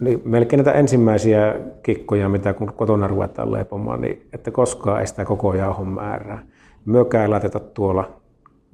niin 0.00 0.22
melkein 0.24 0.58
näitä 0.58 0.78
ensimmäisiä 0.78 1.54
kikkoja, 1.82 2.28
mitä 2.28 2.52
kun 2.52 2.72
kotona 2.76 3.06
ruvetaan 3.06 3.52
leipomaan, 3.52 4.00
niin 4.00 4.26
että 4.32 4.50
koskaan 4.50 5.00
ei 5.00 5.06
sitä 5.06 5.24
koko 5.24 5.54
jauhon 5.54 5.88
määrää. 5.88 6.42
Myökään 6.84 7.22
ei 7.22 7.28
laiteta 7.28 7.60
tuolla 7.60 8.22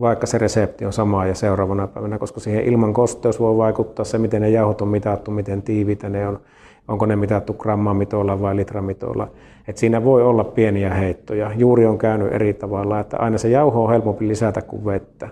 vaikka 0.00 0.26
se 0.26 0.38
resepti 0.38 0.84
on 0.84 0.92
sama 0.92 1.26
ja 1.26 1.34
seuraavana 1.34 1.86
päivänä, 1.86 2.18
koska 2.18 2.40
siihen 2.40 2.64
ilman 2.64 2.92
kosteus 2.92 3.40
voi 3.40 3.56
vaikuttaa 3.56 4.04
se, 4.04 4.18
miten 4.18 4.42
ne 4.42 4.50
jauhot 4.50 4.80
on 4.80 4.88
mitattu, 4.88 5.30
miten 5.30 5.62
tiivitä 5.62 6.08
ne 6.08 6.28
on, 6.28 6.40
onko 6.88 7.06
ne 7.06 7.16
mitattu 7.16 7.52
grammamitoilla 7.52 8.40
vai 8.40 8.56
litramitoilla. 8.56 9.30
Et 9.68 9.76
siinä 9.76 10.04
voi 10.04 10.22
olla 10.22 10.44
pieniä 10.44 10.94
heittoja. 10.94 11.52
Juuri 11.56 11.86
on 11.86 11.98
käynyt 11.98 12.32
eri 12.32 12.54
tavalla, 12.54 13.00
että 13.00 13.16
aina 13.16 13.38
se 13.38 13.48
jauho 13.48 13.84
on 13.84 13.90
helpompi 13.90 14.28
lisätä 14.28 14.62
kuin 14.62 14.84
vettä. 14.84 15.28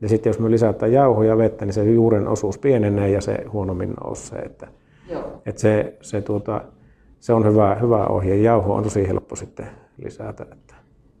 Ja 0.00 0.08
sitten 0.08 0.30
jos 0.30 0.38
me 0.38 0.50
lisätään 0.50 0.92
jauhoja 0.92 1.28
ja 1.28 1.38
vettä, 1.38 1.64
niin 1.64 1.72
se 1.72 1.84
juuren 1.84 2.28
osuus 2.28 2.58
pienenee 2.58 3.10
ja 3.10 3.20
se 3.20 3.44
huonommin 3.52 3.94
nousee. 4.04 4.38
Että, 4.38 4.68
Joo. 5.10 5.42
että 5.46 5.60
se, 5.60 5.96
se, 6.00 6.20
tuota, 6.20 6.60
se 7.20 7.32
on 7.32 7.46
hyvä, 7.46 7.74
hyvä 7.74 8.06
ohje. 8.06 8.36
Jauho 8.36 8.74
on 8.74 8.82
tosi 8.82 9.08
helppo 9.08 9.36
sitten 9.36 9.66
lisätä. 10.04 10.46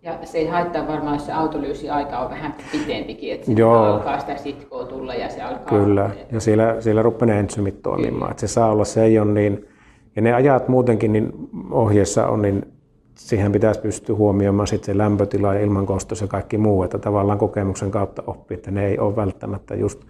Ja 0.06 0.18
se 0.24 0.38
ei 0.38 0.46
haittaa 0.46 0.88
varmaan, 0.88 1.14
jos 1.14 1.26
se 1.26 1.32
autolyysi 1.32 1.90
aika 1.90 2.18
on 2.18 2.30
vähän 2.30 2.54
pitempikin, 2.72 3.34
että 3.34 3.52
Joo. 3.52 3.84
alkaa 3.84 4.20
sitä 4.20 4.36
sitkoa 4.36 4.84
tulla 4.84 5.14
ja 5.14 5.28
se 5.28 5.42
alkaa... 5.42 5.78
Kyllä, 5.78 6.10
ja 6.32 6.40
siellä, 6.40 6.80
siellä 6.80 7.02
rupeaa 7.02 7.26
ne 7.26 7.38
ensymit 7.38 7.82
toimimaan. 7.82 8.30
Että 8.30 8.40
se 8.40 8.48
saa 8.48 8.70
olla, 8.70 8.84
se 8.84 9.04
ei 9.04 9.18
ole 9.18 9.32
niin... 9.32 9.68
Ja 10.16 10.22
ne 10.22 10.34
ajat 10.34 10.68
muutenkin 10.68 11.12
niin 11.12 11.32
ohjeessa 11.70 12.26
on, 12.26 12.42
niin 12.42 12.72
siihen 13.14 13.52
pitäisi 13.52 13.80
pystyä 13.80 14.16
huomioimaan 14.16 14.66
sitten 14.66 14.94
se 14.94 14.98
lämpötila 14.98 15.54
ja 15.54 15.60
ilmankostos 15.60 16.20
ja 16.20 16.26
kaikki 16.26 16.58
muu, 16.58 16.82
että 16.82 16.98
tavallaan 16.98 17.38
kokemuksen 17.38 17.90
kautta 17.90 18.22
oppii, 18.26 18.54
että 18.54 18.70
ne 18.70 18.86
ei 18.86 18.98
ole 18.98 19.16
välttämättä 19.16 19.74
just, 19.74 20.00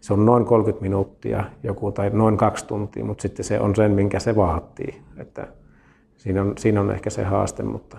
se 0.00 0.12
on 0.12 0.26
noin 0.26 0.44
30 0.44 0.82
minuuttia 0.82 1.44
joku 1.62 1.92
tai 1.92 2.10
noin 2.10 2.36
kaksi 2.36 2.66
tuntia, 2.66 3.04
mutta 3.04 3.22
sitten 3.22 3.44
se 3.44 3.60
on 3.60 3.76
sen, 3.76 3.92
minkä 3.92 4.18
se 4.18 4.36
vaatii. 4.36 5.02
Että 5.18 5.46
siinä, 6.16 6.42
on, 6.42 6.52
siinä 6.58 6.80
on 6.80 6.90
ehkä 6.90 7.10
se 7.10 7.24
haaste, 7.24 7.62
mutta 7.62 7.98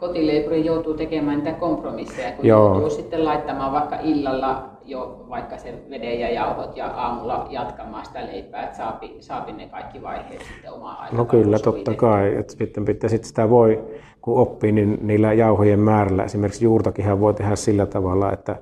kotileipuri 0.00 0.64
joutuu 0.64 0.94
tekemään 0.94 1.38
niitä 1.38 1.52
kompromisseja, 1.52 2.32
kun 2.32 2.46
Joo. 2.46 2.68
joutuu 2.68 2.90
sitten 2.90 3.24
laittamaan 3.24 3.72
vaikka 3.72 3.96
illalla 4.02 4.78
jo 4.84 5.24
vaikka 5.28 5.58
sen 5.58 5.74
veden 5.90 6.20
ja 6.20 6.30
jauhot 6.30 6.76
ja 6.76 6.86
aamulla 6.86 7.46
jatkamaan 7.50 8.04
sitä 8.04 8.26
leipää, 8.26 8.62
että 8.62 8.76
saapi, 8.76 9.16
saapi 9.20 9.52
ne 9.52 9.68
kaikki 9.68 10.02
vaiheet 10.02 10.42
sitten 10.42 10.72
omaa 10.72 11.02
aikaa. 11.02 11.18
No 11.18 11.24
kyllä, 11.24 11.58
totta 11.58 11.94
kai. 11.94 12.36
Että 12.36 12.54
sitten 12.58 12.84
pitää 12.84 13.10
sit 13.10 13.24
sitä 13.24 13.50
voi, 13.50 13.84
kun 14.20 14.38
oppii, 14.38 14.72
niin 14.72 14.98
niillä 15.02 15.32
jauhojen 15.32 15.80
määrällä, 15.80 16.24
esimerkiksi 16.24 16.64
juurtakinhan 16.64 17.20
voi 17.20 17.34
tehdä 17.34 17.56
sillä 17.56 17.86
tavalla, 17.86 18.32
että 18.32 18.56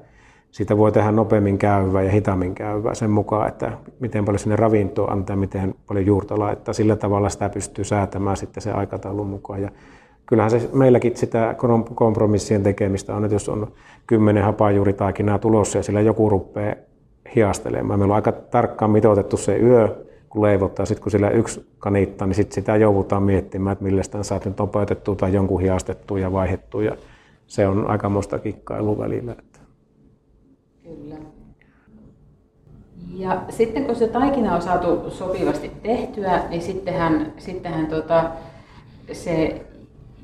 siitä 0.50 0.76
voi 0.76 0.92
tehdä 0.92 1.12
nopeammin 1.12 1.58
käyvää 1.58 2.02
ja 2.02 2.10
hitaammin 2.10 2.54
käyvää 2.54 2.94
sen 2.94 3.10
mukaan, 3.10 3.48
että 3.48 3.72
miten 4.00 4.24
paljon 4.24 4.38
sinne 4.38 4.56
ravintoa 4.56 5.10
antaa, 5.10 5.36
miten 5.36 5.74
paljon 5.86 6.06
juurta 6.06 6.38
laittaa. 6.38 6.74
Sillä 6.74 6.96
tavalla 6.96 7.28
sitä 7.28 7.48
pystyy 7.48 7.84
säätämään 7.84 8.36
sitten 8.36 8.62
se 8.62 8.72
aikataulun 8.72 9.26
mukaan. 9.26 9.62
Ja 9.62 9.70
kyllähän 10.26 10.50
se 10.50 10.70
meilläkin 10.72 11.16
sitä 11.16 11.54
kompromissien 11.94 12.62
tekemistä 12.62 13.16
on, 13.16 13.24
että 13.24 13.34
jos 13.34 13.48
on 13.48 13.72
kymmenen 14.06 14.44
hapajuuritaikinaa 14.44 15.38
tulossa 15.38 15.78
ja 15.78 15.82
sillä 15.82 16.00
joku 16.00 16.30
rupeaa 16.30 16.74
hiastelemaan. 17.34 18.00
Meillä 18.00 18.12
on 18.12 18.16
aika 18.16 18.32
tarkkaan 18.32 18.90
mitoitettu 18.90 19.36
se 19.36 19.56
yö, 19.56 20.06
kun 20.28 20.42
leivottaa. 20.42 20.86
Sitten 20.86 21.02
kun 21.02 21.12
sillä 21.12 21.30
yksi 21.30 21.66
kaniittaa, 21.78 22.26
niin 22.26 22.34
sitten 22.34 22.54
sitä 22.54 22.76
joudutaan 22.76 23.22
miettimään, 23.22 23.72
että 23.72 23.84
millä 23.84 24.02
sitä 24.02 24.22
saat 24.22 24.44
nyt 24.44 24.58
nopeutettua 24.58 25.14
tai 25.14 25.32
jonkun 25.32 25.60
hiastettua 25.60 26.18
ja 26.18 26.32
vaihettua. 26.32 26.82
Ja 26.82 26.96
se 27.46 27.68
on 27.68 27.90
aika 27.90 28.08
musta 28.08 28.38
kikkailu 28.38 28.98
välillä. 28.98 29.36
Kyllä. 30.82 31.16
Ja 33.14 33.42
sitten 33.48 33.84
kun 33.84 33.96
se 33.96 34.08
taikina 34.08 34.54
on 34.54 34.62
saatu 34.62 35.10
sopivasti 35.10 35.70
tehtyä, 35.82 36.42
niin 36.48 36.62
sittenhän, 36.62 37.32
sittenhän 37.38 37.86
tota, 37.86 38.30
se 39.12 39.65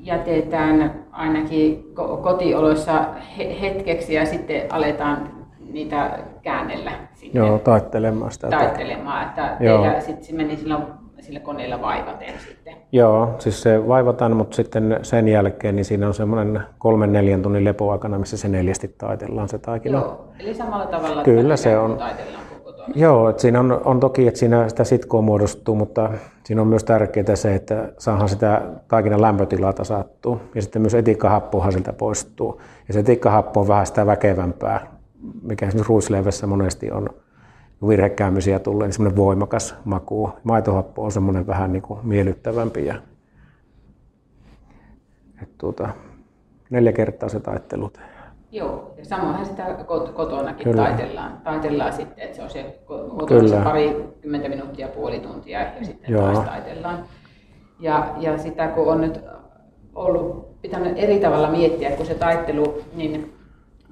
jätetään 0.03 0.93
ainakin 1.11 1.93
kotioloissa 2.21 3.05
hetkeksi 3.61 4.13
ja 4.13 4.25
sitten 4.25 4.61
aletaan 4.69 5.29
niitä 5.71 6.19
käännellä. 6.41 6.91
Sinne. 7.13 7.39
Joo, 7.39 7.59
taittelemaan 7.59 8.31
sitä. 8.31 8.49
Taittelemaan, 8.49 9.27
että 9.27 9.55
teillä 9.59 9.99
sitten 9.99 10.25
se 10.25 10.33
meni 10.33 10.57
sillä, 10.57 10.79
sillä 11.19 11.39
koneella 11.39 11.81
vaivaten 11.81 12.33
sitten. 12.47 12.75
Joo, 12.91 13.35
siis 13.39 13.61
se 13.61 13.87
vaivataan, 13.87 14.35
mutta 14.35 14.55
sitten 14.55 14.99
sen 15.01 15.27
jälkeen 15.27 15.75
niin 15.75 15.85
siinä 15.85 16.07
on 16.07 16.13
semmoinen 16.13 16.61
kolmen 16.77 17.11
neljän 17.13 17.41
tunnin 17.41 17.63
lepoaikana, 17.65 18.19
missä 18.19 18.37
se 18.37 18.47
neljästi 18.47 18.87
taitellaan 18.97 19.49
se 19.49 19.57
taikina. 19.57 19.97
Joo, 19.97 20.27
eli 20.39 20.53
samalla 20.53 20.85
tavalla 20.85 21.23
Kyllä 21.23 21.57
se 21.57 21.77
on. 21.77 21.97
taitellaan 21.97 22.43
Joo, 22.95 23.29
että 23.29 23.41
siinä 23.41 23.59
on, 23.59 23.81
on 23.85 23.99
toki, 23.99 24.27
että 24.27 24.39
siinä 24.39 24.69
sitä 24.69 24.83
sitkoa 24.83 25.21
muodostuu, 25.21 25.75
mutta 25.75 26.09
siinä 26.43 26.61
on 26.61 26.67
myös 26.67 26.83
tärkeää 26.83 27.35
se, 27.35 27.55
että 27.55 27.93
saadaan 27.97 28.29
sitä 28.29 28.61
taikinan 28.87 29.21
lämpötilaa 29.21 29.73
tasattua. 29.73 30.41
Ja 30.55 30.61
sitten 30.61 30.81
myös 30.81 30.93
etikkahappohan 30.93 31.71
siltä 31.71 31.93
poistuu. 31.93 32.61
Ja 32.87 32.93
se 32.93 32.99
etikkahappo 32.99 33.59
on 33.59 33.67
vähän 33.67 33.85
sitä 33.85 34.05
väkevämpää, 34.05 34.87
mikä 35.41 35.67
esimerkiksi 35.67 35.89
ruisleivessä 35.89 36.47
monesti 36.47 36.91
on 36.91 37.09
virhekäämisiä 37.87 38.59
tulee, 38.59 38.87
niin 38.87 38.93
semmoinen 38.93 39.17
voimakas 39.17 39.75
maku. 39.85 40.31
Maitohappo 40.43 41.03
on 41.03 41.11
semmoinen 41.11 41.47
vähän 41.47 41.73
niin 41.73 41.83
kuin 41.83 41.99
miellyttävämpi. 42.03 42.85
Ja, 42.85 42.95
että 45.41 45.55
tuota, 45.57 45.89
neljä 46.69 46.91
kertaa 46.91 47.29
se 47.29 47.39
taittelu 47.39 47.89
tehdään. 47.89 48.12
Joo, 48.53 48.93
ja 48.97 49.05
samoinhan 49.05 49.45
sitä 49.45 49.63
kotonakin 50.13 50.63
Kyllä. 50.63 50.83
taitellaan, 50.83 51.37
taitellaan 51.43 51.93
sitten, 51.93 52.23
että 52.23 52.35
se 52.35 52.43
on 52.43 52.49
se 52.49 52.79
kotona 53.17 53.47
se 53.47 53.55
pari 53.63 53.95
kymmentä 54.21 54.49
minuuttia, 54.49 54.87
puoli 54.87 55.19
tuntia 55.19 55.59
ja 55.59 55.71
sitten 55.81 56.11
Joo. 56.11 56.21
taas 56.21 56.45
taitellaan. 56.45 57.05
Ja, 57.79 58.15
ja 58.19 58.37
sitä 58.37 58.67
kun 58.67 58.87
on 58.87 59.01
nyt 59.01 59.19
ollut 59.95 60.61
pitänyt 60.61 60.93
eri 60.95 61.19
tavalla 61.19 61.49
miettiä, 61.49 61.91
kun 61.91 62.05
se 62.05 62.15
taittelu, 62.15 62.81
niin 62.95 63.33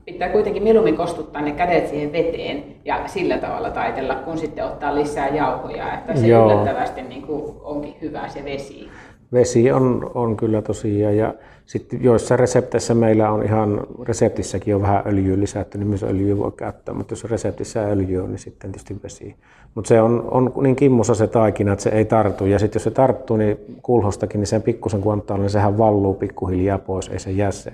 pitää 0.05 0.29
kuitenkin 0.29 0.63
mieluummin 0.63 0.97
kostuttaa 0.97 1.41
ne 1.41 1.51
kädet 1.51 1.87
siihen 1.87 2.11
veteen 2.11 2.63
ja 2.85 3.07
sillä 3.07 3.37
tavalla 3.37 3.69
taitella, 3.69 4.15
kun 4.15 4.37
sitten 4.37 4.65
ottaa 4.65 4.95
lisää 4.95 5.27
jauhoja, 5.29 5.93
että 5.93 6.15
se 6.15 6.27
Joo. 6.27 6.45
yllättävästi 6.45 7.01
niin 7.01 7.21
kuin 7.21 7.55
onkin 7.63 7.95
hyvä 8.01 8.27
se 8.27 8.45
vesi. 8.45 8.89
Vesi 9.33 9.71
on, 9.71 10.11
on 10.13 10.37
kyllä 10.37 10.61
tosiaan 10.61 11.17
ja 11.17 11.33
sitten 11.65 12.03
joissa 12.03 12.37
resepteissä 12.37 12.93
meillä 12.93 13.31
on 13.31 13.43
ihan, 13.43 13.87
reseptissäkin 14.03 14.75
on 14.75 14.81
vähän 14.81 15.03
öljyä 15.05 15.39
lisätty, 15.39 15.77
niin 15.77 15.87
myös 15.87 16.03
öljyä 16.03 16.37
voi 16.37 16.51
käyttää, 16.51 16.95
mutta 16.95 17.11
jos 17.11 17.23
reseptissä 17.23 17.81
öljy 17.81 18.19
on, 18.23 18.29
niin 18.29 18.39
sitten 18.39 18.71
tietysti 18.71 19.03
vesi. 19.03 19.35
Mutta 19.75 19.87
se 19.87 20.01
on, 20.01 20.27
on 20.31 20.53
niin 20.61 20.75
kimmosa 20.75 21.15
se 21.15 21.27
taikina, 21.27 21.73
että 21.73 21.83
se 21.83 21.89
ei 21.89 22.05
tartu. 22.05 22.45
Ja 22.45 22.59
sitten 22.59 22.79
jos 22.79 22.83
se 22.83 22.91
tarttuu, 22.91 23.37
niin 23.37 23.57
kulhostakin, 23.81 24.39
niin 24.39 24.47
sen 24.47 24.61
pikkusen 24.61 25.01
kun 25.01 25.13
antaa, 25.13 25.37
niin 25.37 25.49
sehän 25.49 25.77
valluu 25.77 26.13
pikkuhiljaa 26.13 26.77
pois, 26.77 27.07
ei 27.07 27.19
se 27.19 27.31
jää 27.31 27.51
se 27.51 27.71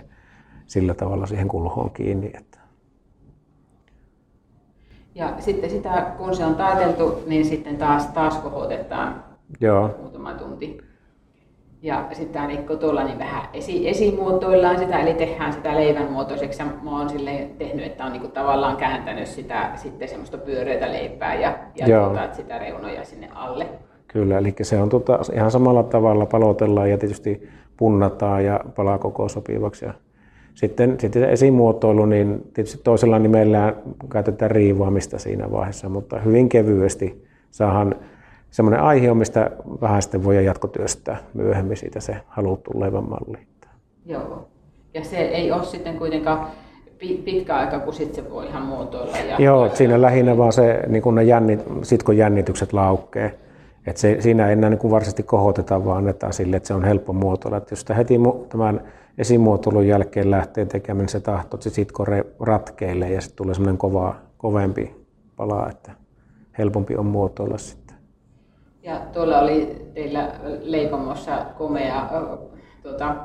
sillä 0.66 0.94
tavalla 0.94 1.26
siihen 1.26 1.48
kulhoon 1.48 1.90
kiinni. 1.90 2.32
Että. 2.38 2.58
Ja 5.16 5.34
sitten 5.40 5.70
sitä, 5.70 6.12
kun 6.18 6.36
se 6.36 6.46
on 6.46 6.56
taiteltu, 6.56 7.24
niin 7.28 7.46
sitten 7.46 7.78
taas, 7.78 8.06
taas 8.06 8.38
kohotetaan 8.38 9.28
Joo. 9.62 10.07
Ja 11.82 12.06
sitten 12.12 12.34
tämä 12.34 12.48
Nikko 12.48 12.76
tuolla 12.76 13.04
niin 13.04 13.20
vähän 13.20 13.44
esi, 13.54 13.90
esimuotoillaan 13.90 14.80
sitä, 14.80 15.00
eli 15.00 15.14
tehdään 15.14 15.54
sitä 15.54 15.76
leivän 15.76 16.12
muotoiseksi. 16.12 16.64
Mä 16.64 17.00
oon 17.00 17.10
silleen 17.10 17.50
tehnyt, 17.58 17.86
että 17.86 18.06
on 18.06 18.12
niinku 18.12 18.28
tavallaan 18.28 18.78
kääntänyt 18.78 19.28
sitä 19.28 19.72
sitten 19.76 20.08
semmoista 20.08 20.38
pyöreitä 20.38 20.92
leipää 20.92 21.36
ja, 21.36 21.58
ja 21.76 22.00
tuota, 22.00 22.34
sitä 22.34 22.58
reunoja 22.58 23.06
sinne 23.06 23.30
alle. 23.34 23.68
Kyllä, 24.08 24.38
eli 24.38 24.56
se 24.62 24.82
on 24.82 24.90
tuota, 24.90 25.20
ihan 25.34 25.52
samalla 25.52 25.84
tavalla 25.84 26.26
palotellaan 26.26 26.90
ja 26.90 26.98
tietysti 26.98 27.50
punnataan 27.78 28.46
ja 28.46 28.60
palaa 28.76 28.98
koko 28.98 29.30
sopivaksi. 29.30 29.86
Ja 29.86 29.94
sitten, 30.54 31.00
sitten 31.00 31.22
se 31.22 31.32
esimuotoilu, 31.32 32.06
niin 32.06 32.42
tietysti 32.54 32.82
toisella 32.84 33.20
nimellä 33.20 33.74
käytetään 34.12 34.52
riivaamista 34.52 35.20
siinä 35.20 35.52
vaiheessa, 35.52 35.90
mutta 35.90 36.20
hyvin 36.20 36.50
kevyesti 36.50 37.26
saadaan 37.52 37.96
semmoinen 38.51 38.82
aihe 38.82 39.12
on, 39.12 39.18
mistä 39.18 39.51
vähän 39.82 40.01
sitten 40.01 40.24
voi 40.24 40.46
jatkotyöstää 40.46 41.18
myöhemmin 41.34 41.77
siitä 41.77 42.00
se 42.00 42.16
haluttu 42.27 42.80
leivän 42.80 43.10
malli. 43.10 43.48
Joo. 44.06 44.48
Ja 44.94 45.04
se 45.04 45.18
ei 45.18 45.51
ole 45.51 45.63
sitten 45.63 45.98
kuitenkaan 45.98 46.48
pitkä 47.25 47.56
aika, 47.56 47.80
kun 47.80 47.94
sitten 47.94 48.24
se 48.24 48.32
voi 48.32 48.46
ihan 48.48 48.63
muotoilla. 48.63 49.18
Ja 49.18 49.36
Joo, 49.39 49.70
siinä 49.75 50.01
lähinnä 50.01 50.38
vaan 50.38 50.54
se, 50.54 50.84
niin 50.88 51.01
kun 51.01 51.16
ne 51.16 51.24
jännit, 51.24 51.60
sitkon 51.84 52.18
jännitykset 52.18 52.74
laukkee. 52.74 53.39
Et 53.88 53.98
se, 53.98 54.18
siinä 54.20 54.48
ei 54.48 54.54
enää 54.54 54.70
niin 54.70 54.92
varsinaisesti 54.92 55.24
kohoteta, 55.24 55.86
vaan 55.86 55.98
annetaan 55.98 56.34
sille, 56.34 56.58
että 56.58 56.68
se 56.68 56.74
on 56.74 56.84
helppo 56.84 57.13
muotoilla. 57.13 57.58
Et 57.58 57.72
jos 57.72 57.80
sitä 57.80 57.94
heti 57.94 58.20
tämän 58.50 58.82
esimuotoilun 59.18 59.88
jälkeen 59.88 60.32
lähtee 60.32 60.66
tekemään, 60.66 60.98
niin 60.98 61.10
se 61.10 61.20
tahto, 61.20 61.58
että 61.58 61.70
se 61.70 61.70
sitko 61.70 62.06
ratkeille 62.39 63.10
ja 63.10 63.22
sitten 63.22 63.38
tulee 63.38 63.54
semmoinen 63.54 63.77
kova, 63.77 64.16
kovempi 64.38 64.96
pala, 65.36 65.70
että 65.70 65.92
helpompi 66.58 66.96
on 66.96 67.06
muotoilla 67.06 67.58
sitten. 67.58 67.87
Ja 68.88 69.01
tuolla 69.13 69.39
oli 69.39 69.75
teillä 69.94 70.32
leipomossa 70.62 71.46
komea 71.58 72.10
tuota, 72.84 73.15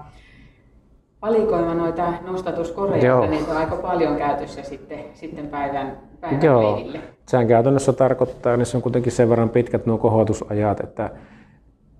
valikoima 1.23 1.75
noita 1.75 2.12
nostatuskoreja, 2.26 3.21
niin 3.21 3.45
on 3.50 3.57
aika 3.57 3.76
paljon 3.76 4.16
käytössä 4.16 4.62
sitten, 4.62 4.99
sitten 5.14 5.47
päivän, 5.47 5.99
päivän 6.21 6.42
Joo. 6.42 6.76
leiville. 6.76 7.00
Sehän 7.28 7.47
käytännössä 7.47 7.92
tarkoittaa, 7.92 8.54
että 8.54 8.64
se 8.64 8.76
on 8.76 8.83
kuitenkin 8.83 9.12
sen 9.12 9.28
verran 9.28 9.49
pitkät 9.49 9.87
nuo 9.87 9.99
kohotusajat, 9.99 10.81
että 10.81 11.11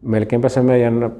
melkeinpä 0.03 0.49
se 0.49 0.63
meidän 0.63 1.13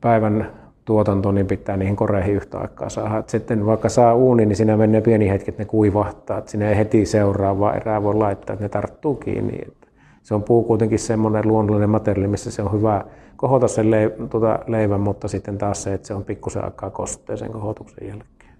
päivän 0.00 0.52
tuotanto, 0.84 1.32
niin 1.32 1.46
pitää 1.46 1.76
niihin 1.76 1.96
koreihin 1.96 2.34
yhtä 2.34 2.58
aikaa 2.58 2.88
saada. 2.88 3.18
Et 3.18 3.28
sitten 3.28 3.66
vaikka 3.66 3.88
saa 3.88 4.14
uuni, 4.14 4.46
niin 4.46 4.56
siinä 4.56 4.76
menee 4.76 5.00
pieni 5.00 5.28
hetki, 5.28 5.50
että 5.50 5.62
ne 5.62 5.66
kuivahtaa. 5.66 6.38
Et 6.38 6.48
sinne 6.48 6.68
ei 6.68 6.76
heti 6.76 7.06
seuraavaa 7.06 7.74
erää 7.74 8.02
voi 8.02 8.14
laittaa, 8.14 8.54
että 8.54 8.64
ne 8.64 8.68
tarttuu 8.68 9.14
kiinni. 9.14 9.58
Et 9.66 9.91
se 10.22 10.34
on 10.34 10.42
puu 10.42 10.64
kuitenkin 10.64 10.98
semmoinen 10.98 11.48
luonnollinen 11.48 11.90
materiaali, 11.90 12.28
missä 12.28 12.50
se 12.50 12.62
on 12.62 12.72
hyvä 12.72 13.04
kohota 13.36 13.68
sen 13.68 13.86
tuota 14.30 14.58
leivän, 14.66 15.00
mutta 15.00 15.28
sitten 15.28 15.58
taas 15.58 15.82
se, 15.82 15.94
että 15.94 16.06
se 16.06 16.14
on 16.14 16.24
pikkusen 16.24 16.64
aikaa 16.64 16.90
kostea 16.90 17.36
sen 17.36 17.52
kohotuksen 17.52 18.08
jälkeen. 18.08 18.52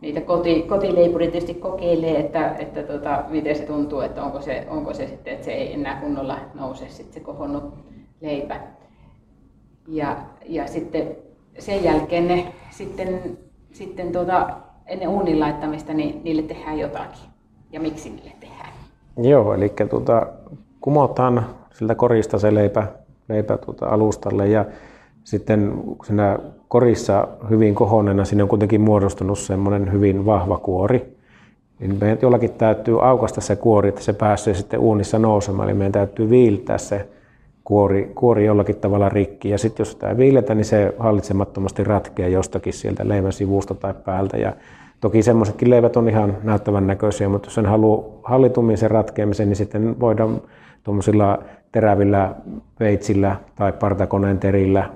Niitä 0.00 0.20
koti, 0.20 0.62
kotileipuri 0.62 1.28
tietysti 1.28 1.54
kokeilee, 1.54 2.20
että, 2.20 2.56
että 2.58 2.82
tota, 2.82 3.24
miten 3.28 3.56
se 3.56 3.62
tuntuu, 3.62 4.00
että 4.00 4.22
onko 4.24 4.40
se, 4.40 4.66
onko 4.70 4.94
se 4.94 5.06
sitten, 5.06 5.32
että 5.32 5.44
se 5.44 5.52
ei 5.52 5.74
enää 5.74 6.00
kunnolla 6.00 6.38
nouse 6.54 6.88
sitten 6.88 7.14
se 7.14 7.20
kohonnut 7.20 7.74
leipä. 8.20 8.60
Ja, 9.88 10.16
ja 10.46 10.66
sitten 10.66 11.16
sen 11.58 11.84
jälkeen 11.84 12.28
ne 12.28 12.52
sitten, 12.70 13.38
sitten 13.72 14.12
tuota, 14.12 14.50
ennen 14.86 15.08
uunin 15.08 15.40
laittamista 15.40 15.94
niin 15.94 16.20
niille 16.24 16.42
tehdään 16.42 16.78
jotakin. 16.78 17.28
Ja 17.72 17.80
miksi 17.80 18.10
niille 18.10 18.32
tehdään? 18.40 18.72
Joo, 19.16 19.54
eli 19.54 19.72
tuota, 19.90 20.26
kumotaan 20.80 21.46
siltä 21.74 21.94
korista 21.94 22.38
se 22.38 22.54
leipä, 22.54 22.86
leipä 23.28 23.56
tuota 23.56 23.86
alustalle 23.86 24.48
ja 24.48 24.64
sitten 25.24 25.72
siinä 26.06 26.38
korissa 26.68 27.28
hyvin 27.50 27.74
kohonneena 27.74 28.24
sinne 28.24 28.42
on 28.42 28.48
kuitenkin 28.48 28.80
muodostunut 28.80 29.38
semmoinen 29.38 29.92
hyvin 29.92 30.26
vahva 30.26 30.58
kuori. 30.58 31.18
Niin 31.80 31.96
meidän 32.00 32.18
jollakin 32.22 32.50
täytyy 32.50 33.06
aukasta 33.08 33.40
se 33.40 33.56
kuori, 33.56 33.88
että 33.88 34.02
se 34.02 34.12
pääsee 34.12 34.54
sitten 34.54 34.80
uunissa 34.80 35.18
nousemaan. 35.18 35.68
Eli 35.68 35.78
meidän 35.78 35.92
täytyy 35.92 36.30
viiltää 36.30 36.78
se 36.78 37.08
kuori, 37.64 38.12
kuori 38.14 38.46
jollakin 38.46 38.76
tavalla 38.76 39.08
rikki. 39.08 39.50
Ja 39.50 39.58
sitten 39.58 39.84
jos 39.84 39.92
sitä 39.92 40.08
ei 40.08 40.16
viiletä, 40.16 40.54
niin 40.54 40.64
se 40.64 40.94
hallitsemattomasti 40.98 41.84
ratkeaa 41.84 42.28
jostakin 42.28 42.72
sieltä 42.72 43.08
leivän 43.08 43.32
sivusta 43.32 43.74
tai 43.74 43.94
päältä. 44.04 44.36
Ja 44.36 44.52
toki 45.00 45.22
semmoisetkin 45.22 45.70
leivät 45.70 45.96
on 45.96 46.08
ihan 46.08 46.36
näyttävän 46.42 46.86
näköisiä, 46.86 47.28
mutta 47.28 47.46
jos 47.46 47.54
sen 47.54 47.66
haluaa 47.66 48.04
hallitummin 48.22 48.78
sen 48.78 48.90
ratkeamisen, 48.90 49.48
niin 49.48 49.56
sitten 49.56 50.00
voidaan 50.00 50.40
tuommoisilla 50.88 51.38
terävillä 51.72 52.34
veitsillä 52.80 53.36
tai 53.56 53.72
partakoneen 53.72 54.38
terillä 54.38 54.90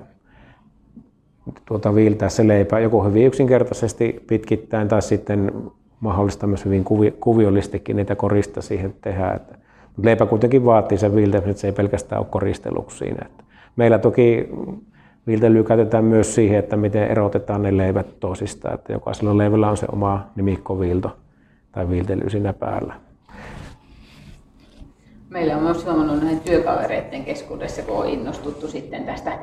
tuota, 1.65 1.95
viiltää 1.95 2.29
se 2.29 2.47
leipä 2.47 2.79
joko 2.79 3.03
hyvin 3.03 3.25
yksinkertaisesti 3.25 4.23
pitkittäin 4.27 4.87
tai 4.87 5.01
sitten 5.01 5.51
mahdollista 5.99 6.47
myös 6.47 6.65
hyvin 6.65 6.83
kuvi, 6.83 7.11
kuviollistikin 7.11 7.95
niitä 7.95 8.15
korista 8.15 8.61
siihen 8.61 8.95
tehdä. 9.01 9.31
Että, 9.31 9.57
mutta 9.87 10.05
leipä 10.05 10.25
kuitenkin 10.25 10.65
vaatii 10.65 10.97
sen 10.97 11.15
viiltämisen, 11.15 11.51
että 11.51 11.61
se 11.61 11.67
ei 11.67 11.73
pelkästään 11.73 12.19
ole 12.19 12.27
koristeluksi 12.31 12.97
siinä. 12.97 13.25
Että 13.25 13.43
meillä 13.75 13.99
toki 13.99 14.49
viiltelyä 15.27 15.63
käytetään 15.63 16.05
myös 16.05 16.35
siihen, 16.35 16.59
että 16.59 16.77
miten 16.77 17.07
erotetaan 17.07 17.61
ne 17.61 17.77
leivät 17.77 18.19
toisistaan. 18.19 18.73
Että 18.73 18.93
jokaisella 18.93 19.37
leivällä 19.37 19.69
on 19.69 19.77
se 19.77 19.85
oma 19.91 20.27
nimikkoviilto 20.35 21.17
tai 21.71 21.89
viiltely 21.89 22.29
siinä 22.29 22.53
päällä. 22.53 23.12
Meillä 25.33 25.57
on 25.57 25.63
myös 25.63 25.85
huomannut 25.85 26.21
näiden 26.21 26.39
työkavereiden 26.39 27.25
keskuudessa, 27.25 27.81
kun 27.81 27.97
on 27.97 28.07
innostuttu 28.09 28.67
sitten 28.67 29.03
tästä 29.03 29.39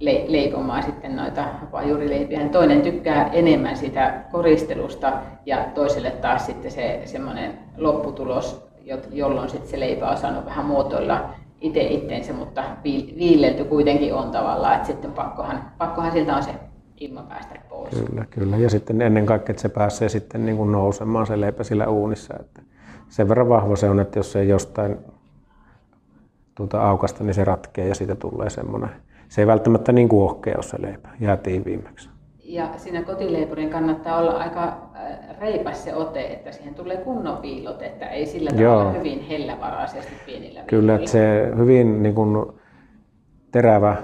le- 0.00 0.24
leipomaan 0.28 0.82
sitten 0.82 1.16
noita 1.16 1.44
vajuurileipiä. 1.72 2.38
Niin 2.38 2.50
toinen 2.50 2.82
tykkää 2.82 3.28
enemmän 3.32 3.76
sitä 3.76 4.24
koristelusta 4.32 5.12
ja 5.46 5.64
toiselle 5.74 6.10
taas 6.10 6.46
sitten 6.46 6.70
se 6.70 7.02
semmoinen 7.04 7.58
lopputulos, 7.76 8.68
jolloin 9.12 9.48
sitten 9.48 9.70
se 9.70 9.80
leipä 9.80 10.10
on 10.10 10.16
saanut 10.16 10.44
vähän 10.46 10.64
muotoilla 10.64 11.30
itse 11.60 11.82
itteensä, 11.82 12.32
mutta 12.32 12.64
viillelty 13.18 13.64
kuitenkin 13.64 14.14
on 14.14 14.30
tavallaan, 14.30 14.74
että 14.74 14.86
sitten 14.86 15.12
pakkohan, 15.12 15.64
pakkohan 15.78 16.12
siltä 16.12 16.36
on 16.36 16.42
se 16.42 16.50
ilma 17.00 17.22
päästä 17.22 17.54
pois. 17.68 17.90
Kyllä, 17.90 18.24
kyllä. 18.30 18.56
Ja 18.56 18.70
sitten 18.70 19.02
ennen 19.02 19.26
kaikkea, 19.26 19.52
että 19.52 19.62
se 19.62 19.68
pääsee 19.68 20.08
sitten 20.08 20.46
niin 20.46 20.56
kuin 20.56 20.72
nousemaan 20.72 21.26
se 21.26 21.40
leipä 21.40 21.64
sillä 21.64 21.88
uunissa. 21.88 22.34
Että 22.40 22.62
sen 23.08 23.28
verran 23.28 23.48
vahva 23.48 23.76
se 23.76 23.90
on, 23.90 24.00
että 24.00 24.18
jos 24.18 24.32
se 24.32 24.44
jostain 24.44 24.98
tuota 26.58 26.88
aukasta, 26.88 27.24
niin 27.24 27.34
se 27.34 27.44
ratkee 27.44 27.88
ja 27.88 27.94
siitä 27.94 28.14
tulee 28.14 28.50
semmoinen. 28.50 28.90
Se 29.28 29.42
ei 29.42 29.46
välttämättä 29.46 29.92
niin 29.92 30.08
kuin 30.08 30.22
ohkea 30.22 30.54
ole 30.56 30.62
se 30.62 30.82
leipä, 30.82 31.08
jää 31.20 31.36
tiiviimmäksi. 31.36 32.08
Ja 32.44 32.68
siinä 32.76 33.02
kotileipurin 33.02 33.70
kannattaa 33.70 34.18
olla 34.18 34.30
aika 34.30 34.64
äh, 34.64 35.40
reipas 35.40 35.84
se 35.84 35.94
ote, 35.94 36.26
että 36.26 36.52
siihen 36.52 36.74
tulee 36.74 36.96
kunnon 36.96 37.42
viilot, 37.42 37.82
että 37.82 38.08
ei 38.08 38.26
sillä 38.26 38.50
tavalla 38.50 38.82
Joo. 38.82 38.92
hyvin 38.92 39.20
hellävaraisesti 39.20 40.12
pienillä 40.26 40.60
Kyllä, 40.66 40.94
että 40.94 41.10
se 41.10 41.52
hyvin 41.56 42.02
niin 42.02 42.14
kuin 42.14 42.46
terävä 43.50 43.96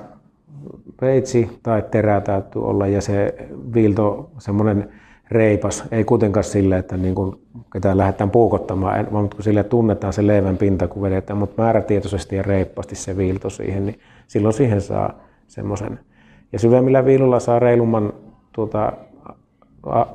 veitsi 1.01 1.59
tai 1.63 1.85
terä 1.91 2.21
täytyy 2.21 2.67
olla 2.69 2.87
ja 2.87 3.01
se 3.01 3.35
viilto 3.75 4.31
semmoinen 4.39 4.93
reipas, 5.35 5.85
ei 5.91 6.05
kuitenkaan 6.05 6.45
sille, 6.45 6.79
että 6.79 6.97
niin 6.97 7.15
kuin 7.15 7.41
ketään 7.73 7.99
lähdetään 7.99 8.31
puukottamaan, 8.31 9.13
vaan 9.13 9.31
kun 9.31 9.43
sille 9.43 9.65
tunnetaan 9.65 10.13
se 10.13 10.27
leivän 10.27 10.57
pinta, 10.57 10.89
kun 10.89 11.03
vedetään, 11.03 11.39
mutta 11.39 11.63
määrätietoisesti 11.63 12.37
ja 12.37 12.43
reippaasti 12.43 12.95
se 12.95 13.17
viilto 13.17 13.51
siihen, 13.51 13.87
niin 13.87 13.99
silloin 14.27 14.55
siihen 14.55 14.81
saa 14.81 15.15
semmoisen. 15.47 16.01
Ja 16.53 16.59
syvemmillä 16.59 17.05
viilulla 17.05 17.41
saa 17.41 17.59
reilumman 17.59 18.13
tuota, 18.53 18.93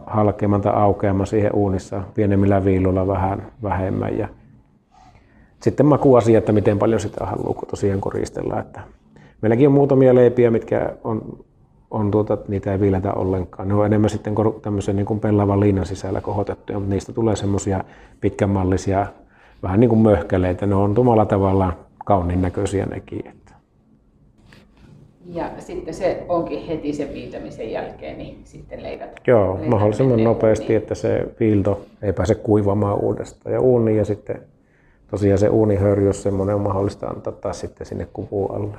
halkeaman 0.06 0.62
tai 0.62 0.74
aukeaman 0.76 1.28
siihen 1.28 1.56
uunissa, 1.56 2.04
pienemmillä 2.14 2.66
viilulla 2.66 3.08
vähän 3.08 3.52
vähemmän. 3.64 4.18
Ja 4.18 4.28
sitten 5.62 5.86
makuasia, 5.86 6.38
että 6.38 6.52
miten 6.52 6.80
paljon 6.80 7.00
sitä 7.00 7.26
haluaa 7.26 7.66
tosiaan 7.70 8.02
koristella. 8.02 8.60
Että 8.60 8.82
meilläkin 9.42 9.68
on 9.68 9.74
muutamia 9.74 10.16
leipiä, 10.16 10.52
mitkä 10.52 10.94
on 11.04 11.46
on 11.92 12.12
tuota, 12.12 12.38
niitä 12.48 12.72
ei 12.72 12.80
viiletä 12.80 13.14
ollenkaan. 13.14 13.68
Ne 13.68 13.74
on 13.74 13.86
enemmän 13.86 14.10
sitten 14.10 14.36
tämmöisen 14.62 14.96
niin 14.96 15.06
kuin 15.06 15.20
pellavan 15.20 15.60
liinan 15.60 15.86
sisällä 15.86 16.22
kohotettuja, 16.22 16.80
mutta 16.80 16.94
niistä 16.94 17.14
tulee 17.14 17.36
semmoisia 17.36 17.84
pitkänmallisia, 18.22 19.06
vähän 19.64 19.80
niin 19.80 19.90
kuin 19.90 20.02
möhkäleitä. 20.02 20.66
Ne 20.66 20.76
on 20.76 20.96
tumalla 20.96 21.26
tavalla 21.26 21.74
kauniin 22.06 22.42
näköisiä 22.42 22.86
nekin. 22.86 23.28
Että. 23.28 23.54
Ja 25.26 25.52
sitten 25.60 25.94
se 25.94 26.26
onkin 26.30 26.66
heti 26.66 26.94
sen 26.94 27.14
viiltämisen 27.14 27.72
jälkeen, 27.72 28.18
niin 28.18 28.42
sitten 28.44 28.84
leivät. 28.84 29.22
Joo, 29.28 29.54
leivät 29.54 29.70
mahdollisimman 29.70 30.24
nopeasti, 30.24 30.68
niin. 30.68 30.78
että 30.78 30.96
se 30.96 31.26
viilto 31.40 31.86
ei 32.02 32.14
pääse 32.14 32.36
kuivamaan 32.36 33.00
uudestaan. 33.00 33.54
Ja 33.54 33.62
uuni 33.62 33.98
ja 33.98 34.06
sitten 34.06 34.42
tosiaan 35.12 35.40
se 35.40 35.50
uunihöyry, 35.50 36.06
jos 36.06 36.24
semmoinen 36.24 36.56
on 36.56 36.62
mahdollista 36.62 37.08
antaa 37.08 37.34
taas 37.34 37.60
sitten 37.60 37.88
sinne 37.88 38.08
kupuun 38.14 38.56
alle. 38.56 38.78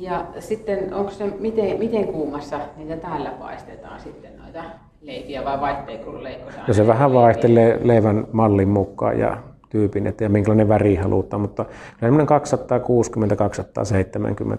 Ja 0.00 0.26
sitten 0.38 0.94
onko 0.94 1.10
se, 1.10 1.32
miten, 1.40 1.78
miten 1.78 2.06
kuumassa 2.08 2.60
niitä 2.76 2.96
täällä 2.96 3.30
paistetaan 3.30 4.00
sitten 4.00 4.30
noita 4.38 4.62
leipiä 5.00 5.44
vai 5.44 5.60
vaihteeko 5.60 6.22
leikko 6.22 6.50
No 6.68 6.74
se 6.74 6.86
vähän 6.86 7.12
vaihtelee 7.12 7.80
leivän 7.82 8.26
mallin 8.32 8.68
mukaan 8.68 9.18
ja 9.18 9.36
tyypin, 9.68 10.06
että 10.06 10.24
ja 10.24 10.30
minkälainen 10.30 10.68
väri 10.68 10.94
halutaan, 10.94 11.40
mutta 11.40 11.64
semmoinen 12.00 12.28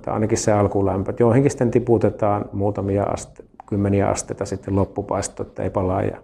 260-270, 0.10 0.12
ainakin 0.14 0.38
se 0.38 0.52
alkulämpö. 0.52 1.14
Joihinkin 1.20 1.52
sitten 1.52 1.72
tiputetaan 1.72 2.46
muutamia 2.54 3.04
aste, 3.04 3.44
kymmeniä 3.66 4.08
asteita 4.08 4.46
sitten 4.46 4.76
loppupaisto, 4.76 5.44
että 5.44 5.64
ei 5.64 5.70
palaa. 5.70 6.02
Ja, 6.02 6.18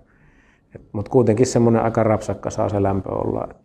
et, 0.75 0.81
mutta 0.91 1.11
kuitenkin 1.11 1.45
semmoinen 1.45 1.83
aika 1.83 2.03
rapsakka 2.03 2.49
saa 2.49 2.69
se 2.69 2.83
lämpö 2.83 3.09
olla. 3.09 3.47
Että 3.51 3.62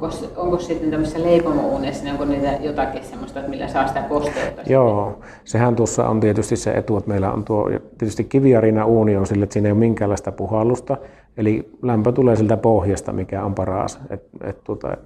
Onko, 0.00 0.10
onko 0.36 0.58
sitten 0.58 0.90
tämmöisessä 0.90 1.22
leipomouunissa, 1.22 2.04
niin 2.04 2.12
onko 2.12 2.24
niitä 2.24 2.52
jotakin 2.60 3.04
semmoista, 3.04 3.38
että 3.38 3.50
millä 3.50 3.68
saa 3.68 3.88
sitä 3.88 4.02
kosteutta? 4.02 4.62
Joo, 4.66 5.18
sehän 5.44 5.76
tuossa 5.76 6.08
on 6.08 6.20
tietysti 6.20 6.56
se 6.56 6.70
etu, 6.70 6.96
että 6.96 7.10
meillä 7.10 7.32
on 7.32 7.44
tuo, 7.44 7.70
tietysti 7.98 8.24
kiviarina 8.24 8.86
uuni 8.86 9.16
on 9.16 9.26
sille, 9.26 9.44
että 9.44 9.52
siinä 9.52 9.68
ei 9.68 9.72
ole 9.72 9.78
minkäänlaista 9.78 10.32
puhallusta, 10.32 10.96
eli 11.36 11.70
lämpö 11.82 12.12
tulee 12.12 12.36
siltä 12.36 12.56
pohjasta, 12.56 13.12
mikä 13.12 13.44
on 13.44 13.54
paras, 13.54 14.00
että 14.10 14.48
et, 14.48 14.64
tuota, 14.64 14.96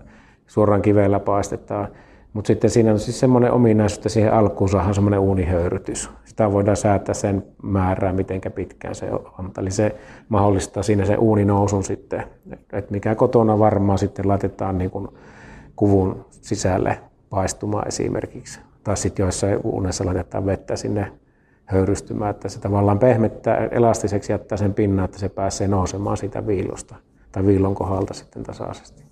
suoraan 0.46 0.82
kivellä 0.82 1.20
paistetaan. 1.20 1.88
Mutta 2.32 2.46
sitten 2.46 2.70
siinä 2.70 2.92
on 2.92 2.98
siis 2.98 3.20
semmoinen 3.20 3.52
ominaisuus, 3.52 3.98
että 3.98 4.08
siihen 4.08 4.32
alkuun 4.32 4.70
saadaan 4.70 4.94
semmoinen 4.94 5.20
uunihöyrytys. 5.20 6.10
Sitä 6.24 6.52
voidaan 6.52 6.76
säätää 6.76 7.14
sen 7.14 7.44
määrää, 7.62 8.12
miten 8.12 8.40
pitkään 8.54 8.94
se 8.94 9.10
on. 9.12 9.50
Eli 9.58 9.70
se 9.70 9.96
mahdollistaa 10.28 10.82
siinä 10.82 11.04
se 11.04 11.16
uuninousun 11.16 11.84
sitten, 11.84 12.22
että 12.72 12.92
mikä 12.92 13.14
kotona 13.14 13.58
varmaan 13.58 13.98
sitten 13.98 14.28
laitetaan 14.28 14.78
niin 14.78 14.90
kuin 14.90 15.08
kuvun 15.76 16.24
sisälle 16.30 17.00
paistumaan 17.30 17.88
esimerkiksi. 17.88 18.60
Tai 18.84 18.96
sitten 18.96 19.22
joissain 19.22 19.60
uunessa 19.64 20.06
laitetaan 20.06 20.46
vettä 20.46 20.76
sinne 20.76 21.12
höyrystymään, 21.64 22.30
että 22.30 22.48
se 22.48 22.60
tavallaan 22.60 22.98
pehmettää 22.98 23.56
elastiseksi 23.70 24.32
jättää 24.32 24.58
sen 24.58 24.74
pinnan, 24.74 25.04
että 25.04 25.18
se 25.18 25.28
pääsee 25.28 25.68
nousemaan 25.68 26.16
siitä 26.16 26.46
viilosta 26.46 26.94
tai 27.32 27.46
viilon 27.46 27.74
kohdalta 27.74 28.14
sitten 28.14 28.42
tasaisesti. 28.42 29.09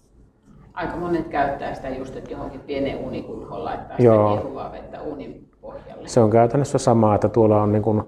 Aika 0.79 0.97
monet 0.97 1.29
käyttää 1.29 1.75
sitä 1.75 1.89
just, 1.89 2.17
että 2.17 2.31
johonkin 2.31 2.61
pieneen 2.61 2.99
uunikulhoon 2.99 3.65
laittaa 3.65 3.97
Joo. 3.99 4.31
sitä 4.31 4.41
kiehuvaa 4.41 4.73
vettä 4.73 5.01
uunin 5.01 5.49
pohjalle. 5.61 6.09
Se 6.09 6.21
on 6.21 6.31
käytännössä 6.31 6.79
sama, 6.79 7.15
että 7.15 7.29
tuolla 7.29 7.63
on 7.63 7.73
niin 7.73 7.83
kuin 7.83 8.03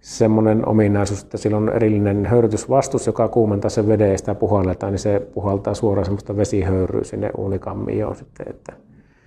semmoinen 0.00 0.68
ominaisuus, 0.68 1.22
että 1.22 1.36
sillä 1.36 1.56
on 1.56 1.68
erillinen 1.68 2.26
höyrytysvastus, 2.26 3.06
joka 3.06 3.28
kuumentaa 3.28 3.70
sen 3.70 3.88
veden 3.88 4.10
ja 4.10 4.18
sitä 4.18 4.34
puhalletaan, 4.34 4.92
niin 4.92 4.98
se 4.98 5.28
puhaltaa 5.34 5.74
suoraan 5.74 6.04
semmoista 6.04 6.36
vesihöyryä 6.36 7.04
sinne 7.04 7.30
uunikammioon 7.38 8.16
sitten, 8.16 8.46
että 8.50 8.72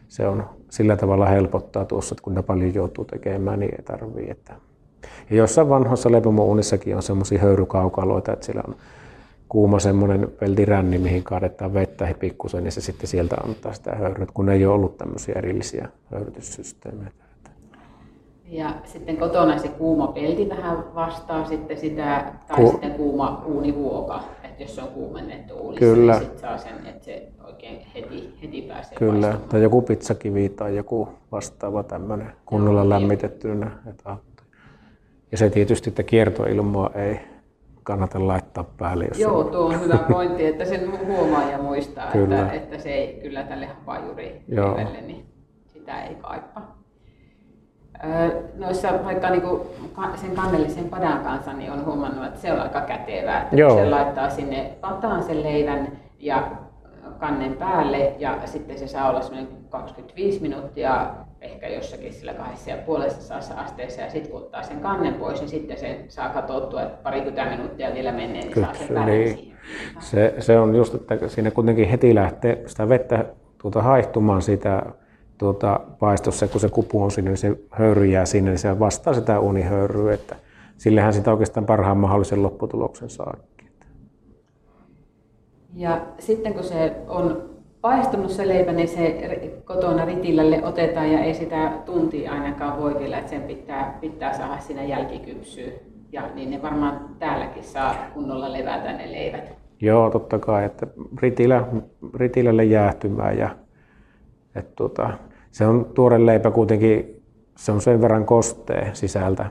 se 0.07 0.27
on 0.27 0.49
sillä 0.69 0.97
tavalla 0.97 1.25
helpottaa 1.25 1.85
tuossa, 1.85 2.13
että 2.13 2.23
kun 2.23 2.35
ne 2.35 2.41
paljon 2.41 2.73
joutuu 2.73 3.05
tekemään, 3.05 3.59
niin 3.59 3.75
ei 3.77 3.83
tarvii. 3.83 4.29
Että... 4.29 4.53
Ja 5.29 5.35
jossain 5.35 5.69
vanhoissa 5.69 6.11
leipomounissakin 6.11 6.95
on 6.95 7.03
semmoisia 7.03 7.39
höyrykaukaloita, 7.39 8.33
että 8.33 8.45
siellä 8.45 8.63
on 8.67 8.75
kuuma 9.49 9.79
semmoinen 9.79 10.31
peltiränni, 10.39 10.97
mihin 10.97 11.23
kaadetaan 11.23 11.73
vettä 11.73 12.13
pikkusen, 12.19 12.63
niin 12.63 12.71
se 12.71 12.81
sitten 12.81 13.07
sieltä 13.07 13.35
antaa 13.35 13.73
sitä 13.73 13.95
höyryä, 13.95 14.27
kun 14.33 14.49
ei 14.49 14.65
ole 14.65 14.75
ollut 14.75 14.97
tämmöisiä 14.97 15.35
erillisiä 15.35 15.89
höyrytyssysteemeitä. 16.11 17.27
Ja 18.49 18.73
sitten 18.85 19.17
kotona 19.17 19.57
se 19.57 19.67
kuuma 19.67 20.07
pelti 20.07 20.49
vähän 20.49 20.95
vastaa 20.95 21.45
sitten 21.45 21.77
sitä, 21.77 22.33
tai 22.47 22.57
Ku... 22.57 22.71
sitten 22.71 22.93
kuuma 22.93 23.43
uunivuoka, 23.45 24.23
että 24.43 24.63
jos 24.63 24.75
se 24.75 24.81
on 24.81 24.87
kuumennettu 24.87 25.53
uunissa, 25.53 25.85
niin 25.85 25.95
Kyllä. 25.95 26.11
niin 26.11 26.21
sitten 26.21 26.39
saa 26.39 26.57
sen, 26.57 26.85
että 26.85 27.05
se 27.05 27.27
oikein 27.47 27.79
heti, 27.95 28.33
heti 28.43 28.61
pääsee 28.61 28.97
Kyllä, 28.97 29.11
paistumaan. 29.11 29.49
tai 29.49 29.63
joku 29.63 29.81
pizzakivi 29.81 30.49
tai 30.49 30.75
joku 30.75 31.09
vastaava 31.31 31.83
tämmöinen 31.83 32.31
kunnolla 32.45 32.89
lämmitettynä. 32.89 33.71
Ja 35.31 35.37
se 35.37 35.49
tietysti, 35.49 35.89
että 35.89 36.03
kiertoilmaa 36.03 36.89
ei 36.95 37.19
kannata 37.87 38.27
laittaa 38.27 38.63
päälle. 38.63 39.05
Jos 39.05 39.19
Joo, 39.19 39.43
tuo 39.43 39.65
on 39.65 39.81
hyvä 39.81 39.97
pointti, 40.13 40.45
että 40.45 40.65
sen 40.65 41.07
huomaa 41.07 41.51
ja 41.51 41.57
muistaa, 41.57 42.11
että, 42.13 42.51
että 42.51 42.77
se 42.77 42.89
ei 42.89 43.19
kyllä 43.21 43.43
tälle 43.43 43.65
hapajuri 43.65 44.41
niin 45.07 45.25
sitä 45.65 46.03
ei 46.03 46.15
kaipaa. 46.15 46.77
Noissa 48.55 48.89
vaikka 49.05 49.29
niinku 49.29 49.65
sen 50.15 50.35
kannellisen 50.35 50.89
padan 50.89 51.19
kanssa 51.23 51.53
niin 51.53 51.71
on 51.71 51.85
huomannut, 51.85 52.25
että 52.25 52.39
se 52.39 52.53
on 52.53 52.59
aika 52.59 52.81
kätevää, 52.81 53.41
että 53.41 53.55
Joo. 53.55 53.77
se 53.77 53.89
laittaa 53.89 54.29
sinne 54.29 54.77
pataan 54.81 55.23
sen 55.23 55.43
leivän 55.43 55.87
ja 56.19 56.51
kannen 57.19 57.53
päälle 57.53 58.15
ja 58.19 58.39
sitten 58.45 58.79
se 58.79 58.87
saa 58.87 59.09
olla 59.09 59.21
25 59.69 60.41
minuuttia 60.41 61.09
ehkä 61.41 61.67
jossakin 61.67 62.13
sillä 62.13 62.33
kahdessa 62.33 62.69
ja 62.69 62.77
puolessa 62.77 63.35
asteessa 63.55 64.01
ja 64.01 64.09
sitten 64.09 64.31
kun 64.31 64.41
ottaa 64.41 64.63
sen 64.63 64.79
kannen 64.79 65.13
pois, 65.13 65.39
niin 65.39 65.49
sitten 65.49 65.79
se 65.79 66.05
saa 66.07 66.29
katsottua, 66.29 66.81
että 66.81 67.03
parikymmentä 67.03 67.49
minuuttia 67.49 67.93
vielä 67.93 68.11
menee, 68.11 68.41
niin 68.41 68.51
Kyllä, 68.51 68.67
saa 68.73 68.87
sen 68.87 69.05
niin. 69.05 69.53
Se, 69.99 70.35
se, 70.39 70.59
on 70.59 70.75
just, 70.75 70.95
että 70.95 71.27
siinä 71.27 71.51
kuitenkin 71.51 71.89
heti 71.89 72.15
lähtee 72.15 72.63
sitä 72.65 72.89
vettä 72.89 73.25
tuota 73.61 73.81
haihtumaan 73.81 74.41
siitä 74.41 74.83
tuota, 75.37 75.79
paistossa, 75.99 76.47
kun 76.47 76.61
se 76.61 76.69
kupu 76.69 77.03
on 77.03 77.11
sinne, 77.11 77.31
niin 77.31 77.37
se 77.37 77.57
höyry 77.71 78.05
jää 78.05 78.25
sinne, 78.25 78.51
niin 78.51 78.59
se 78.59 78.79
vastaa 78.79 79.13
sitä 79.13 79.39
unihöyryä, 79.39 80.13
että 80.13 80.35
sillehän 80.77 81.13
sitä 81.13 81.31
oikeastaan 81.31 81.65
parhaan 81.65 81.97
mahdollisen 81.97 82.43
lopputuloksen 82.43 83.09
saa. 83.09 83.37
Ja 85.77 86.01
sitten 86.19 86.53
kun 86.53 86.63
se 86.63 86.95
on 87.07 87.49
paistunut 87.81 88.29
se 88.29 88.47
leipä, 88.47 88.71
niin 88.71 88.87
se 88.87 89.31
kotona 89.65 90.05
ritilälle 90.05 90.65
otetaan 90.65 91.11
ja 91.11 91.19
ei 91.19 91.33
sitä 91.33 91.71
tuntia 91.85 92.31
ainakaan 92.31 92.81
voikilla, 92.81 93.17
että 93.17 93.29
sen 93.29 93.41
pitää, 93.41 93.97
pitää 94.01 94.37
saada 94.37 94.59
siinä 94.59 94.83
jälkikypsyä. 94.83 95.71
Ja 96.11 96.29
niin 96.35 96.51
ne 96.51 96.61
varmaan 96.61 97.09
täälläkin 97.19 97.63
saa 97.63 97.95
kunnolla 98.13 98.53
levätä 98.53 98.93
ne 98.93 99.11
leivät. 99.11 99.53
Joo, 99.81 100.09
totta 100.09 100.39
kai, 100.39 100.65
että 100.65 100.87
ritilä, 101.21 101.65
ritilälle 102.15 102.63
jäähtymään 102.63 103.37
ja 103.37 103.49
että 104.55 104.71
tuota, 104.75 105.09
se 105.51 105.65
on 105.65 105.85
tuore 105.93 106.25
leipä 106.25 106.51
kuitenkin, 106.51 107.23
se 107.57 107.71
on 107.71 107.81
sen 107.81 108.01
verran 108.01 108.25
kostea 108.25 108.89
sisältä, 108.93 109.45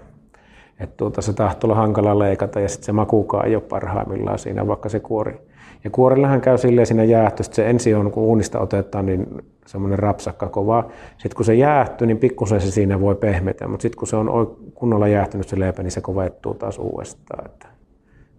että 0.80 0.96
tuota, 0.96 1.22
se 1.22 1.32
tahtoo 1.32 1.68
olla 1.68 1.80
hankala 1.80 2.18
leikata 2.18 2.60
ja 2.60 2.68
sitten 2.68 2.86
se 2.86 2.92
makukaan 2.92 3.46
ei 3.46 3.54
ole 3.54 3.62
parhaimmillaan 3.62 4.38
siinä, 4.38 4.66
vaikka 4.66 4.88
se 4.88 5.00
kuori. 5.00 5.40
Ja 5.84 5.90
kuorillahan 5.90 6.40
käy 6.40 6.58
silleen 6.58 6.86
siinä 6.86 7.04
jäähtöstä, 7.04 7.54
se 7.54 7.70
ensin 7.70 7.96
on, 7.96 8.10
kun 8.10 8.22
uunista 8.22 8.60
otetaan, 8.60 9.06
niin 9.06 9.26
semmoinen 9.66 9.98
rapsakka 9.98 10.48
kova. 10.48 10.90
Sitten 11.10 11.36
kun 11.36 11.44
se 11.44 11.54
jäähtyy, 11.54 12.06
niin 12.06 12.18
pikkusen 12.18 12.60
se 12.60 12.70
siinä 12.70 13.00
voi 13.00 13.14
pehmetä, 13.14 13.68
mutta 13.68 13.82
sitten 13.82 13.98
kun 13.98 14.08
se 14.08 14.16
on 14.16 14.56
kunnolla 14.74 15.08
jäähtynyt 15.08 15.48
se 15.48 15.60
leipä, 15.60 15.82
niin 15.82 15.90
se 15.90 16.00
kovettuu 16.00 16.54
taas 16.54 16.78
uudestaan. 16.78 17.46
Että 17.46 17.68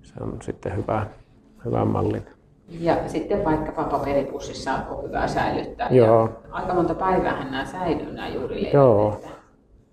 se 0.02 0.13
on 0.21 0.38
sitten 0.41 0.76
hyvä, 0.78 1.06
hyvä 1.65 1.86
mallinen. 1.86 2.38
Ja 2.69 2.97
sitten 3.08 3.45
vaikkapa 3.45 3.84
paperipussissa 3.84 4.73
on 4.89 5.04
hyvä 5.04 5.28
säilyttää. 5.28 5.88
Joo. 5.91 6.21
Ja 6.21 6.52
aika 6.52 6.73
monta 6.73 6.95
päivää 6.95 7.43
nämä 7.43 7.65
säilyy 7.65 8.13
nämä 8.13 8.30
juuri 8.30 8.71
Joo. 8.73 9.21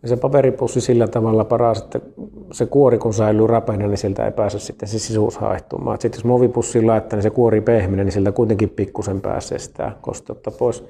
Ja 0.04 0.08
se 0.08 0.16
paperipussi 0.16 0.80
sillä 0.80 1.08
tavalla 1.08 1.44
paras, 1.44 1.78
että 1.78 2.00
se 2.52 2.66
kuori 2.66 2.98
kun 2.98 3.14
säilyy 3.14 3.46
rapeena, 3.46 3.86
niin 3.86 3.98
sieltä 3.98 4.24
ei 4.24 4.32
pääse 4.32 4.58
sitten 4.58 4.88
se 4.88 4.98
sisuus 4.98 5.38
haihtumaan. 5.38 6.00
Sitten 6.00 6.18
jos 6.18 6.24
muovipussiin 6.24 6.86
laittaa, 6.86 7.16
niin 7.16 7.22
se 7.22 7.30
kuori 7.30 7.60
pehmeä, 7.60 8.04
niin 8.04 8.12
sieltä 8.12 8.32
kuitenkin 8.32 8.70
pikkusen 8.70 9.20
pääsee 9.20 9.58
sitä 9.58 9.92
kosteutta 10.00 10.50
pois. 10.50 10.84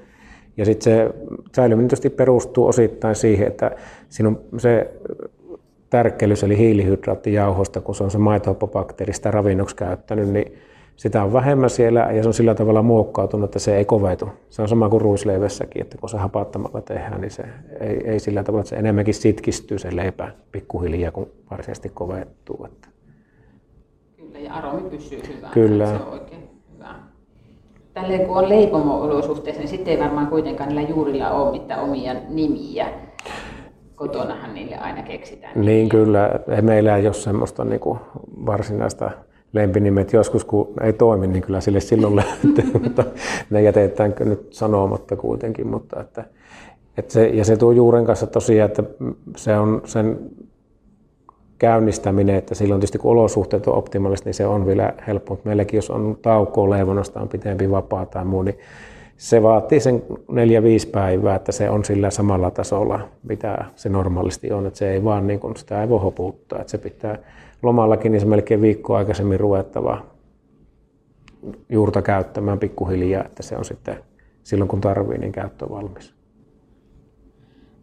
Ja 0.56 0.64
sitten 0.64 0.84
se 0.84 1.10
säilyminen 1.56 1.88
tietysti 1.88 2.10
perustuu 2.10 2.66
osittain 2.66 3.14
siihen, 3.14 3.46
että 3.46 3.70
siinä 4.08 4.28
on 4.28 4.40
se 4.60 4.90
tärkkelys 5.90 6.44
eli 6.44 6.58
hiilihydraattijauhosta, 6.58 7.80
kun 7.80 7.94
se 7.94 8.04
on 8.04 8.10
se 8.10 8.18
maitohapobakteerista 8.18 9.30
ravinnoksi 9.30 9.76
käyttänyt, 9.76 10.28
niin 10.28 10.54
sitä 10.96 11.24
on 11.24 11.32
vähemmän 11.32 11.70
siellä 11.70 12.00
ja 12.00 12.22
se 12.22 12.28
on 12.28 12.34
sillä 12.34 12.54
tavalla 12.54 12.82
muokkautunut, 12.82 13.44
että 13.44 13.58
se 13.58 13.76
ei 13.76 13.84
kovetu. 13.84 14.28
Se 14.50 14.62
on 14.62 14.68
sama 14.68 14.88
kuin 14.88 15.00
ruisleivässäkin, 15.00 15.82
että 15.82 15.98
kun 15.98 16.08
se 16.08 16.18
hapattamalla 16.18 16.80
tehdään, 16.80 17.20
niin 17.20 17.30
se 17.30 17.42
ei, 17.80 18.10
ei 18.10 18.20
sillä 18.20 18.42
tavalla, 18.42 18.60
että 18.60 18.70
se 18.70 18.76
enemmänkin 18.76 19.14
sitkistyy 19.14 19.78
se 19.78 19.96
leipä 19.96 20.32
pikkuhiljaa, 20.52 21.12
kun 21.12 21.30
varsinaisesti 21.50 21.88
kovettuu. 21.94 22.64
Että. 22.64 22.88
Kyllä, 24.16 24.38
ja 24.38 24.54
aromi 24.54 24.90
pysyy 24.90 25.22
hyvänä. 25.28 25.52
Kyllä. 25.52 25.86
Se 25.86 25.94
on 25.94 26.12
oikein 26.12 26.48
hyvä. 26.74 26.94
Tälleen 27.94 28.26
kun 28.26 28.36
on 28.36 28.48
leipomo-olosuhteessa, 28.48 29.60
niin 29.60 29.68
sitten 29.68 29.94
ei 29.94 30.00
varmaan 30.00 30.26
kuitenkaan 30.26 30.68
niillä 30.68 30.88
juurilla 30.88 31.30
ole 31.30 31.60
mitään 31.60 31.80
omia 31.80 32.14
nimiä. 32.28 32.88
Kotonahan 33.94 34.54
niille 34.54 34.76
aina 34.76 35.02
keksitään. 35.02 35.52
Nimiä. 35.54 35.66
Niin 35.66 35.88
kyllä, 35.88 36.30
meillä 36.62 36.96
ei 36.96 37.06
ole 37.06 37.14
semmoista 37.14 37.64
niin 37.64 37.80
kuin 37.80 37.98
varsinaista 38.46 39.10
lempinimet 39.54 40.12
joskus, 40.12 40.44
kun 40.44 40.72
ei 40.82 40.92
toimi, 40.92 41.26
niin 41.26 41.42
kyllä 41.42 41.60
sille 41.60 41.80
silloin 41.80 42.16
löytyy, 42.16 42.70
mutta 42.84 43.04
ne 43.50 43.62
jätetään 43.62 44.14
nyt 44.24 44.46
sanomatta 44.50 45.16
kuitenkin. 45.16 45.66
Mutta 45.66 46.00
että, 46.00 46.24
että 46.98 47.12
se, 47.12 47.26
ja 47.26 47.44
se 47.44 47.56
tuo 47.56 47.72
juuren 47.72 48.04
kanssa 48.04 48.26
tosiaan, 48.26 48.70
että 48.70 48.82
se 49.36 49.58
on 49.58 49.82
sen 49.84 50.18
käynnistäminen, 51.58 52.36
että 52.36 52.54
silloin 52.54 52.80
tietysti 52.80 52.98
kun 52.98 53.12
olosuhteet 53.12 53.66
on 53.66 53.74
optimaaliset, 53.74 54.24
niin 54.24 54.34
se 54.34 54.46
on 54.46 54.66
vielä 54.66 54.92
helppo. 55.06 55.38
Meilläkin 55.44 55.78
jos 55.78 55.90
on 55.90 56.18
taukoa 56.22 56.70
leivonnasta, 56.70 57.20
on 57.20 57.28
pitempi 57.28 57.70
vapaa 57.70 58.06
tai 58.06 58.24
muu, 58.24 58.42
niin 58.42 58.58
se 59.16 59.42
vaatii 59.42 59.80
sen 59.80 60.02
neljä 60.30 60.62
viisi 60.62 60.88
päivää, 60.88 61.36
että 61.36 61.52
se 61.52 61.70
on 61.70 61.84
sillä 61.84 62.10
samalla 62.10 62.50
tasolla, 62.50 63.00
mitä 63.28 63.64
se 63.76 63.88
normaalisti 63.88 64.52
on. 64.52 64.66
Että 64.66 64.78
se 64.78 64.92
ei 64.92 65.04
vaan, 65.04 65.26
niin 65.26 65.40
kuin, 65.40 65.56
sitä 65.56 65.82
ei 65.82 65.88
voi 65.88 66.00
hoputtaa, 66.00 66.60
että 66.60 66.70
se 66.70 66.78
pitää 66.78 67.18
lomallakin 67.64 68.12
niin 68.12 68.20
se 68.20 68.26
melkein 68.26 68.60
viikko 68.60 68.94
aikaisemmin 68.94 69.40
ruvettava 69.40 70.02
juurta 71.68 72.02
käyttämään 72.02 72.58
pikkuhiljaa, 72.58 73.24
että 73.24 73.42
se 73.42 73.56
on 73.56 73.64
sitten 73.64 73.96
silloin 74.42 74.68
kun 74.68 74.80
tarvii, 74.80 75.18
niin 75.18 75.32
käyttö 75.32 75.70
valmis. 75.70 76.14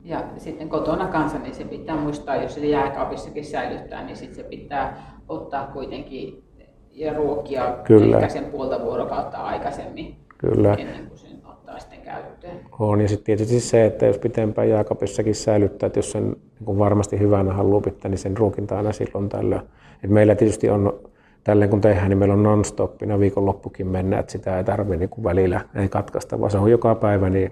Ja 0.04 0.24
sitten 0.38 0.70
kotona 0.70 1.08
kanssa, 1.08 1.40
niin 1.40 1.56
se 1.56 1.64
pitää 1.64 1.96
muistaa, 1.96 2.36
jos 2.36 2.54
se 2.54 2.66
jääkaapissakin 2.66 3.46
säilyttää, 3.46 4.06
niin 4.06 4.18
sitten 4.18 4.36
se 4.36 4.44
pitää 4.44 5.18
ottaa 5.30 5.68
kuitenkin 5.68 6.44
ja 6.92 7.14
ruokia 7.14 7.78
Kyllä. 7.84 8.18
ehkä 8.18 8.30
sen 8.30 8.46
puolta 8.46 8.82
vuorokautta 8.82 9.38
aikaisemmin 9.38 10.16
Kyllä. 10.38 10.74
ennen 10.74 11.08
kuin 11.08 11.18
sen 11.18 11.31
sitten 11.80 12.02
käyttöön. 12.02 12.60
On, 12.80 13.02
ja 13.02 13.08
sitten 13.08 13.26
tietysti 13.26 13.60
se, 13.60 13.86
että 13.86 14.06
jos 14.06 14.18
pitempään 14.18 14.70
jääkaapissakin 14.70 15.36
säilyttää, 15.36 15.88
että 15.88 16.00
jos 16.00 16.12
sen 16.12 16.36
niin 16.68 16.80
varmasti 16.80 17.20
hyvänä 17.20 17.54
haluaa 17.54 17.82
pitää, 17.82 18.10
niin 18.10 18.18
sen 18.18 18.38
ruokinta 18.38 18.78
aina 18.78 18.92
silloin 18.92 19.30
tällöin. 19.30 19.62
Et 20.04 20.10
meillä 20.10 20.36
tietysti 20.36 20.70
on, 20.70 21.00
tälleen 21.44 21.70
kun 21.70 21.82
tehdään, 21.82 22.10
niin 22.10 22.18
meillä 22.18 22.34
on 22.34 22.44
non-stoppina 22.44 23.20
viikonloppukin 23.20 23.88
mennä, 23.88 24.20
että 24.20 24.32
sitä 24.32 24.58
ei 24.58 24.64
tarvitse 24.64 24.98
niin 24.98 25.24
välillä 25.24 25.62
ei 25.76 25.90
katkaista, 25.90 26.40
vaan 26.40 26.52
se 26.52 26.58
on 26.58 26.72
joka 26.72 26.96
päivä 26.96 27.30
niin 27.30 27.52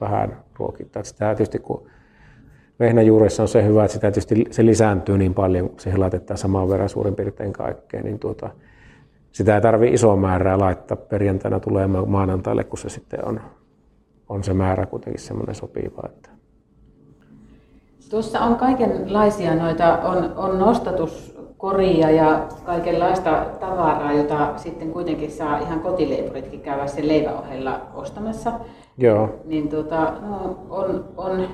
vähän 0.00 0.36
ruokittaa. 0.58 1.04
Sitä 1.04 1.34
tietysti 1.34 1.58
kun 1.58 1.86
vehnäjuuressa 2.80 3.42
on 3.42 3.48
se 3.48 3.64
hyvä, 3.64 3.84
että 3.84 3.92
sitä 3.92 4.10
tietysti 4.10 4.44
se 4.50 4.66
lisääntyy 4.66 5.18
niin 5.18 5.34
paljon, 5.34 5.68
kun 5.68 5.80
siihen 5.80 6.00
laitetaan 6.00 6.38
samaan 6.38 6.68
verran 6.68 6.88
suurin 6.88 7.14
piirtein 7.14 7.52
kaikkeen, 7.52 8.04
niin 8.04 8.18
tuota, 8.18 8.50
sitä 9.32 9.54
ei 9.54 9.60
tarvitse 9.60 9.94
isoa 9.94 10.16
määrää 10.16 10.58
laittaa 10.58 10.96
perjantaina 10.96 11.60
tulee 11.60 11.86
maanantaille, 11.86 12.64
kun 12.64 12.78
se 12.78 12.88
sitten 12.88 13.24
on, 13.24 13.40
on 14.28 14.44
se 14.44 14.54
määrä 14.54 14.86
kuitenkin 14.86 15.22
semmoinen 15.22 15.54
sopiva. 15.54 16.02
Että. 16.08 16.30
Tuossa 18.10 18.40
on 18.40 18.56
kaikenlaisia 18.56 19.54
noita, 19.54 19.98
on, 19.98 20.32
on 20.36 20.58
nostatuskoria 20.58 22.10
ja 22.10 22.48
kaikenlaista 22.64 23.46
tavaraa, 23.60 24.12
jota 24.12 24.52
sitten 24.56 24.90
kuitenkin 24.90 25.30
saa 25.30 25.58
ihan 25.58 25.80
kotileipuritkin 25.80 26.60
käydä 26.60 26.86
sen 26.86 27.08
leivän 27.08 27.38
ohella 27.38 27.80
ostamassa. 27.94 28.52
Joo. 28.98 29.34
Niin 29.44 29.68
tuota, 29.68 30.12
no, 30.20 30.58
on, 30.70 31.04
on, 31.16 31.48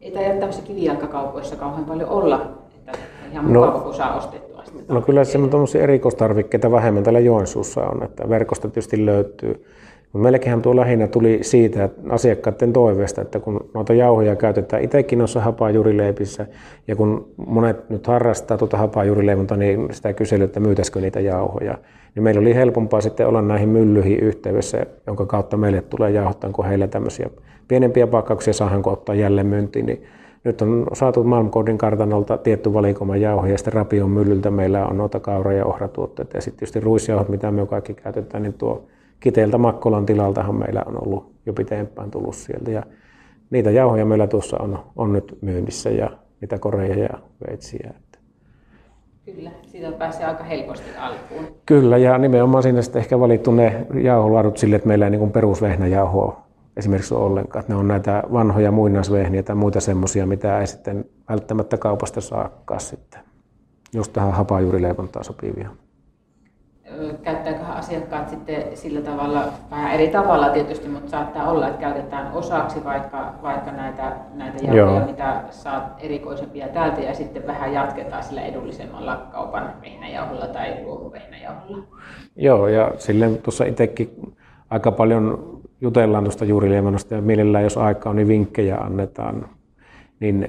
ei 0.00 0.10
taida 0.10 0.30
tämmöisissä 0.30 0.66
kivijalkakaupoissa 0.66 1.56
kauhean 1.56 1.84
paljon 1.84 2.08
olla, 2.08 2.59
että 2.86 2.98
ihan 3.32 3.52
no, 3.52 3.60
mukava, 3.60 3.80
kun 3.80 3.94
saa 3.94 4.16
ostettua 4.16 4.64
sitä. 4.64 4.94
No 4.94 5.00
kyllä 5.00 5.24
semmoisia 5.24 5.82
erikoistarvikkeita 5.82 6.70
vähemmän 6.70 7.02
täällä 7.02 7.20
Joensuussa 7.20 7.82
on, 7.82 8.02
että 8.02 8.28
verkosta 8.28 8.68
tietysti 8.68 9.06
löytyy 9.06 9.64
mutta 10.12 10.58
tuo 10.62 10.76
lähinnä 10.76 11.06
tuli 11.06 11.38
siitä 11.42 11.84
että 11.84 12.00
asiakkaiden 12.08 12.72
toiveesta, 12.72 13.20
että 13.20 13.40
kun 13.40 13.70
noita 13.74 13.94
jauhoja 13.94 14.36
käytetään 14.36 14.82
itsekin 14.82 15.18
noissa 15.18 15.40
hapajuurileipissä, 15.40 16.46
ja 16.88 16.96
kun 16.96 17.28
monet 17.46 17.90
nyt 17.90 18.06
harrastaa 18.06 18.58
tuota 18.58 18.76
hapajuurileivonta, 18.76 19.56
niin 19.56 19.88
sitä 19.92 20.12
kyselyä, 20.12 20.44
että 20.44 20.60
myytäisikö 20.60 21.00
niitä 21.00 21.20
jauhoja. 21.20 21.78
Niin 22.14 22.22
meillä 22.22 22.40
oli 22.40 22.54
helpompaa 22.54 23.00
sitten 23.00 23.26
olla 23.26 23.42
näihin 23.42 23.68
myllyihin 23.68 24.20
yhteydessä, 24.20 24.86
jonka 25.06 25.26
kautta 25.26 25.56
meille 25.56 25.82
tulee 25.82 26.10
jauhottaa, 26.10 26.50
kun 26.50 26.66
heillä 26.66 26.86
tämmöisiä 26.86 27.30
pienempiä 27.68 28.06
pakkauksia 28.06 28.52
saadaan 28.52 28.82
ottaa 28.86 29.14
jälleen 29.14 29.46
myyntiin. 29.46 29.86
Niin 29.86 30.04
nyt 30.44 30.62
on 30.62 30.86
saatu 30.92 31.24
Malmkodin 31.24 31.78
kartanolta 31.78 32.38
tietty 32.38 32.74
valikoma 32.74 33.16
jauhoja, 33.16 33.52
ja 33.52 33.58
sitten 33.58 33.72
Rapion 33.72 34.10
myllyltä 34.10 34.50
meillä 34.50 34.86
on 34.86 34.96
noita 34.96 35.20
kaura- 35.20 35.52
ja 35.52 35.66
ohratuotteita, 35.66 36.36
ja 36.36 36.40
sitten 36.40 36.58
tietysti 36.58 36.80
ruisjauhot, 36.80 37.28
mitä 37.28 37.50
me 37.50 37.66
kaikki 37.66 37.94
käytetään, 37.94 38.42
niin 38.42 38.54
tuo 38.54 38.86
Kiteeltä 39.20 39.58
Makkolan 39.58 40.06
tilaltahan 40.06 40.54
meillä 40.54 40.82
on 40.86 41.02
ollut 41.06 41.32
jo 41.46 41.52
pitempään 41.52 42.10
tullut 42.10 42.34
sieltä. 42.34 42.70
Ja 42.70 42.82
niitä 43.50 43.70
jauhoja 43.70 44.04
meillä 44.04 44.26
tuossa 44.26 44.56
on, 44.60 44.78
on 44.96 45.12
nyt 45.12 45.38
myynnissä 45.40 45.90
ja 45.90 46.10
niitä 46.40 46.58
koreja 46.58 46.98
ja 46.98 47.18
veitsiä. 47.46 47.90
Kyllä, 49.24 49.50
siitä 49.66 49.92
pääsee 49.92 50.26
aika 50.26 50.44
helposti 50.44 50.96
alkuun. 50.98 51.46
Kyllä, 51.66 51.98
ja 51.98 52.18
nimenomaan 52.18 52.62
siinä 52.62 52.82
sitten 52.82 53.00
ehkä 53.00 53.20
valittu 53.20 53.50
ne 53.50 53.86
jauholaadut 54.02 54.58
sille, 54.58 54.76
että 54.76 54.88
meillä 54.88 55.04
ei 55.04 55.10
niin 55.10 55.30
perusvehnäjauhoa 55.30 56.49
esimerkiksi 56.76 57.14
ole 57.14 57.24
ollenkaan. 57.24 57.64
Ne 57.68 57.74
on 57.74 57.88
näitä 57.88 58.22
vanhoja 58.32 58.72
muinaisvehniä 58.72 59.42
tai 59.42 59.56
muita 59.56 59.80
semmoisia, 59.80 60.26
mitä 60.26 60.60
ei 60.60 60.66
sitten 60.66 61.04
välttämättä 61.28 61.76
kaupasta 61.76 62.20
saakaan 62.20 62.80
sitten. 62.80 63.20
Just 63.94 64.12
tähän 64.12 64.32
hapajuurileivontaan 64.32 65.24
sopivia 65.24 65.70
käyttääköhän 67.22 67.76
asiakkaat 67.76 68.28
sitten 68.28 68.76
sillä 68.76 69.00
tavalla, 69.00 69.44
vähän 69.70 69.94
eri 69.94 70.08
tavalla 70.08 70.48
tietysti, 70.48 70.88
mutta 70.88 71.10
saattaa 71.10 71.50
olla, 71.50 71.68
että 71.68 71.80
käytetään 71.80 72.32
osaksi 72.32 72.84
vaikka, 72.84 73.34
vaikka 73.42 73.72
näitä, 73.72 74.16
näitä 74.34 74.64
jauhoja, 74.64 75.06
mitä 75.06 75.42
saat 75.50 75.84
erikoisempia 75.98 76.68
täältä 76.68 77.00
ja 77.00 77.14
sitten 77.14 77.46
vähän 77.46 77.72
jatketaan 77.72 78.22
sillä 78.22 78.42
edullisemmalla 78.42 79.26
kaupan 79.32 79.74
vehnäjauholla 79.82 80.46
tai 80.46 80.84
luomuvehnäjauholla. 80.84 81.84
Joo, 82.36 82.68
ja 82.68 82.92
silleen 82.98 83.38
tuossa 83.38 83.64
itsekin 83.64 84.34
aika 84.70 84.92
paljon 84.92 85.59
jutellaan 85.80 86.24
tuosta 86.24 86.44
juuriliemannosta 86.44 87.14
ja 87.14 87.22
mielellään 87.22 87.64
jos 87.64 87.76
aikaa 87.76 88.10
on, 88.10 88.16
niin 88.16 88.28
vinkkejä 88.28 88.76
annetaan. 88.76 89.48
Niin 90.20 90.48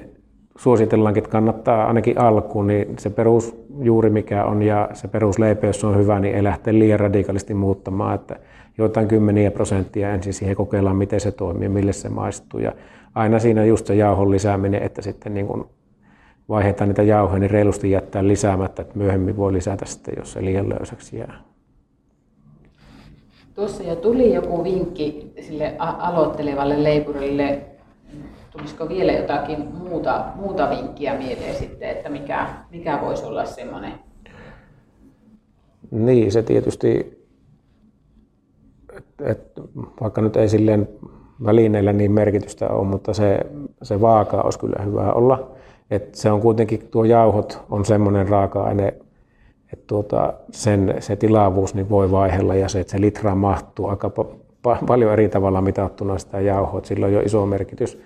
suositellaankin, 0.56 1.22
että 1.22 1.32
kannattaa 1.32 1.86
ainakin 1.86 2.18
alkuun, 2.18 2.66
niin 2.66 2.98
se 2.98 3.10
perusjuuri 3.10 4.10
mikä 4.10 4.44
on 4.44 4.62
ja 4.62 4.88
se 4.92 5.08
perusleipä, 5.08 5.66
jos 5.66 5.84
on 5.84 5.98
hyvä, 5.98 6.20
niin 6.20 6.34
ei 6.34 6.42
lähteä 6.42 6.74
liian 6.74 7.00
radikaalisti 7.00 7.54
muuttamaan, 7.54 8.14
että 8.14 8.36
joitain 8.78 9.08
kymmeniä 9.08 9.50
prosenttia 9.50 10.14
ensin 10.14 10.32
siihen 10.32 10.56
kokeillaan, 10.56 10.96
miten 10.96 11.20
se 11.20 11.32
toimii, 11.32 11.68
mille 11.68 11.92
se 11.92 12.08
maistuu. 12.08 12.60
Ja 12.60 12.72
aina 13.14 13.38
siinä 13.38 13.64
just 13.64 13.86
se 13.86 13.94
jauhon 13.94 14.30
lisääminen, 14.30 14.82
että 14.82 15.02
sitten 15.02 15.34
niin 15.34 15.46
kun 15.46 15.68
vaihdetaan 16.48 16.88
niitä 16.88 17.02
jauhoja, 17.02 17.40
niin 17.40 17.50
reilusti 17.50 17.90
jättää 17.90 18.28
lisäämättä, 18.28 18.82
että 18.82 18.98
myöhemmin 18.98 19.36
voi 19.36 19.52
lisätä 19.52 19.86
sitten, 19.86 20.14
jos 20.18 20.32
se 20.32 20.44
liian 20.44 20.68
löysäksi 20.68 21.18
jää. 21.18 21.51
Tuossa 23.54 23.82
jo 23.82 23.96
tuli 23.96 24.34
joku 24.34 24.64
vinkki 24.64 25.32
sille 25.40 25.76
aloittelevalle 25.78 26.82
leipurille 26.82 27.72
tulisiko 28.50 28.88
vielä 28.88 29.12
jotakin 29.12 29.68
muuta, 29.74 30.24
muuta 30.34 30.70
vinkkiä 30.70 31.18
mieleen 31.18 31.54
sitten, 31.54 31.90
että 31.90 32.08
mikä, 32.08 32.46
mikä 32.70 32.98
voisi 33.02 33.24
olla 33.24 33.44
semmoinen? 33.44 33.92
Niin, 35.90 36.32
se 36.32 36.42
tietysti, 36.42 37.22
että 38.96 39.30
et, 39.30 39.52
vaikka 40.00 40.20
nyt 40.20 40.36
ei 40.36 40.48
silleen 40.48 40.88
välineillä 41.44 41.92
niin 41.92 42.12
merkitystä 42.12 42.68
ole, 42.68 42.86
mutta 42.86 43.14
se, 43.14 43.40
se 43.82 44.00
vaaka 44.00 44.40
olisi 44.40 44.58
kyllä 44.58 44.82
hyvä 44.84 45.12
olla. 45.12 45.50
Et 45.90 46.14
se 46.14 46.30
on 46.30 46.40
kuitenkin, 46.40 46.88
tuo 46.90 47.04
jauhot 47.04 47.62
on 47.70 47.84
semmoinen 47.84 48.28
raaka-aine, 48.28 48.94
että 49.72 49.84
tuota, 49.86 50.34
sen, 50.50 50.94
se 51.00 51.16
tilavuus 51.16 51.74
niin 51.74 51.90
voi 51.90 52.10
vaihella 52.10 52.54
ja 52.54 52.68
se, 52.68 52.80
että 52.80 52.90
se 52.90 53.00
litra 53.00 53.34
mahtuu 53.34 53.86
aika 53.86 54.10
pa- 54.68 54.86
paljon 54.86 55.12
eri 55.12 55.28
tavalla 55.28 55.60
mitattuna 55.60 56.18
sitä 56.18 56.40
jauhoa, 56.40 56.78
että 56.78 56.88
sillä 56.88 57.06
on 57.06 57.12
jo 57.12 57.20
iso 57.20 57.46
merkitys. 57.46 57.98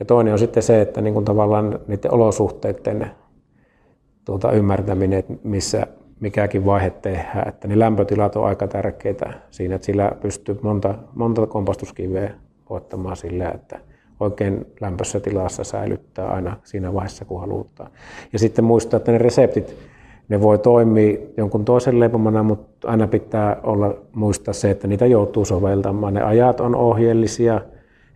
Ja 0.00 0.06
toinen 0.06 0.32
on 0.32 0.38
sitten 0.38 0.62
se, 0.62 0.80
että 0.80 1.00
niin 1.00 1.14
kuin 1.14 1.24
tavallaan 1.24 1.78
niiden 1.86 2.14
olosuhteiden 2.14 3.10
tuota 4.24 4.52
ymmärtäminen, 4.52 5.18
että 5.18 5.34
missä 5.42 5.86
mikäkin 6.20 6.66
vaihe 6.66 6.90
tehdään. 6.90 7.48
Että 7.48 7.68
niin 7.68 7.78
lämpötilat 7.78 8.36
on 8.36 8.46
aika 8.46 8.68
tärkeitä 8.68 9.32
siinä, 9.50 9.74
että 9.74 9.86
sillä 9.86 10.12
pystyy 10.20 10.58
monta, 10.62 10.94
monta 11.14 11.46
kompastuskiveä 11.46 12.34
voittamaan 12.70 13.16
sillä, 13.16 13.50
että 13.50 13.80
oikein 14.20 14.66
lämpössä 14.80 15.20
tilassa 15.20 15.64
säilyttää 15.64 16.26
aina 16.26 16.56
siinä 16.64 16.94
vaiheessa, 16.94 17.24
kun 17.24 17.40
halutaan. 17.40 17.90
Ja 18.32 18.38
sitten 18.38 18.64
muistaa, 18.64 18.96
että 18.96 19.12
ne 19.12 19.18
reseptit, 19.18 19.76
ne 20.28 20.40
voi 20.40 20.58
toimia 20.58 21.18
jonkun 21.36 21.64
toisen 21.64 22.00
leipomana, 22.00 22.42
mutta 22.42 22.88
aina 22.88 23.06
pitää 23.06 23.56
olla 23.62 23.94
muistaa 24.14 24.54
se, 24.54 24.70
että 24.70 24.88
niitä 24.88 25.06
joutuu 25.06 25.44
soveltamaan. 25.44 26.14
Ne 26.14 26.22
ajat 26.22 26.60
on 26.60 26.74
ohjeellisia, 26.74 27.60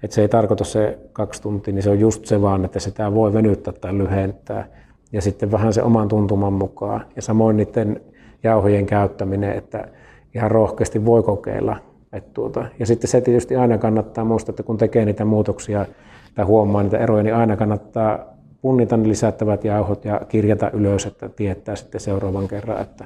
että 0.03 0.15
se 0.15 0.23
ei 0.23 0.29
tarkoita 0.29 0.65
se 0.65 0.99
kaksi 1.13 1.43
tuntia, 1.43 1.75
niin 1.75 1.83
se 1.83 1.91
on 1.91 2.01
just 2.01 2.27
se 2.27 2.43
vaan, 2.43 2.65
että 2.65 2.81
sitä 2.81 3.15
voi 3.15 3.33
venyttää 3.33 3.75
tai 3.81 3.99
lyhentää. 3.99 4.67
Ja 5.13 5.23
sitten 5.23 5.53
vähän 5.53 5.73
se 5.73 5.83
oman 5.83 6.09
tuntuman 6.09 6.53
mukaan. 6.53 7.01
Ja 7.17 7.23
samoin 7.23 7.57
niiden 7.57 8.01
jauhojen 8.43 8.87
käyttäminen, 8.87 9.53
että 9.57 9.89
ihan 10.35 10.51
rohkeasti 10.51 11.05
voi 11.05 11.23
kokeilla. 11.23 11.77
Että 12.13 12.31
tuota. 12.35 12.65
Ja 12.79 12.87
sitten 12.87 13.11
se 13.11 13.21
tietysti 13.21 13.57
aina 13.57 13.79
kannattaa 13.79 14.25
muistaa, 14.25 14.53
että 14.53 14.63
kun 14.63 14.79
tekee 14.79 15.05
niitä 15.05 15.25
muutoksia 15.25 15.87
tai 16.35 16.45
huomaa 16.45 16.83
niitä 16.83 16.99
eroja, 16.99 17.23
niin 17.23 17.35
aina 17.35 17.57
kannattaa 17.57 18.30
punnita 18.63 18.97
ne 18.97 19.09
lisättävät 19.09 19.65
jauhot 19.65 20.05
ja 20.05 20.21
kirjata 20.29 20.71
ylös, 20.71 21.07
että 21.07 21.29
tietää 21.29 21.77
sitten 21.77 22.01
seuraavan 22.01 22.49
kerran, 22.49 22.81
että 22.81 23.05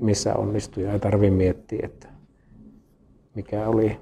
missä 0.00 0.34
onnistuu 0.34 0.82
ja 0.82 0.92
ei 0.92 0.98
tarvitse 0.98 1.36
miettiä, 1.36 1.80
että 1.82 2.08
mikä 3.34 3.68
oli 3.68 3.98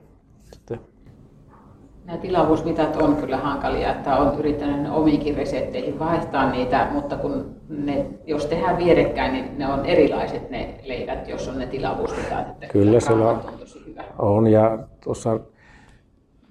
Nämä 2.05 2.19
tilavuusmitat 2.19 2.97
on 2.97 3.17
kyllä 3.17 3.37
hankalia, 3.37 3.93
että 3.93 4.17
on 4.17 4.39
yrittänyt 4.39 4.93
omiinkin 4.93 5.37
resepteihin 5.37 5.99
vaihtaa 5.99 6.51
niitä, 6.51 6.89
mutta 6.93 7.17
kun 7.17 7.57
ne, 7.69 8.07
jos 8.27 8.47
tehdään 8.47 8.79
vierekkäin, 8.79 9.33
niin 9.33 9.59
ne 9.59 9.73
on 9.73 9.87
erilaiset 9.87 10.51
ne 10.51 10.75
leivät, 10.83 11.29
jos 11.29 11.49
on 11.49 11.59
ne 11.59 11.67
tilavuusmitat. 11.67 12.49
Että 12.49 12.67
kyllä 12.67 13.01
se 13.01 13.13
on, 13.13 13.41
tosi 13.59 13.87
hyvä. 13.87 14.05
on 14.19 14.47
ja 14.47 14.79
tuossa 15.05 15.41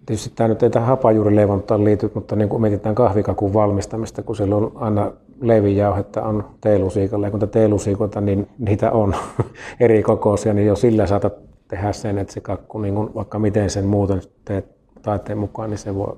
tietysti 0.06 0.32
tämä 0.36 0.48
nyt 0.48 0.64
ei 0.64 0.70
tähän 0.70 0.88
hapajuurileivontaan 0.88 1.84
liity, 1.84 2.12
mutta 2.14 2.36
niin 2.36 2.50
kuin 2.50 2.62
mietitään 2.62 2.96
kahvikakun 2.96 3.54
valmistamista, 3.54 4.24
kun 4.24 4.36
siellä 4.36 4.56
on 4.56 4.72
aina 4.76 5.12
leivinjauhetta 5.42 6.24
on 6.24 6.50
teelusiikolla, 6.62 7.28
ja 7.28 7.32
kun 7.32 7.50
teelusiikoita, 7.50 8.22
niin 8.22 8.48
niitä 8.60 8.92
on 8.92 9.16
eri 9.80 10.04
kokoisia, 10.04 10.54
niin 10.54 10.68
jo 10.68 10.76
sillä 10.76 11.08
saatat 11.08 11.34
tehdä 11.68 11.94
sen, 11.94 12.18
että 12.18 12.34
se 12.34 12.42
kakku, 12.42 12.80
niin 12.80 12.96
kuin 12.96 13.16
vaikka 13.16 13.40
miten 13.40 13.70
sen 13.70 13.86
muuten 13.86 14.22
teet 14.46 14.66
taiteen 15.02 15.38
mukaan, 15.38 15.70
niin 15.70 15.78
se 15.78 15.96
voi 15.96 16.18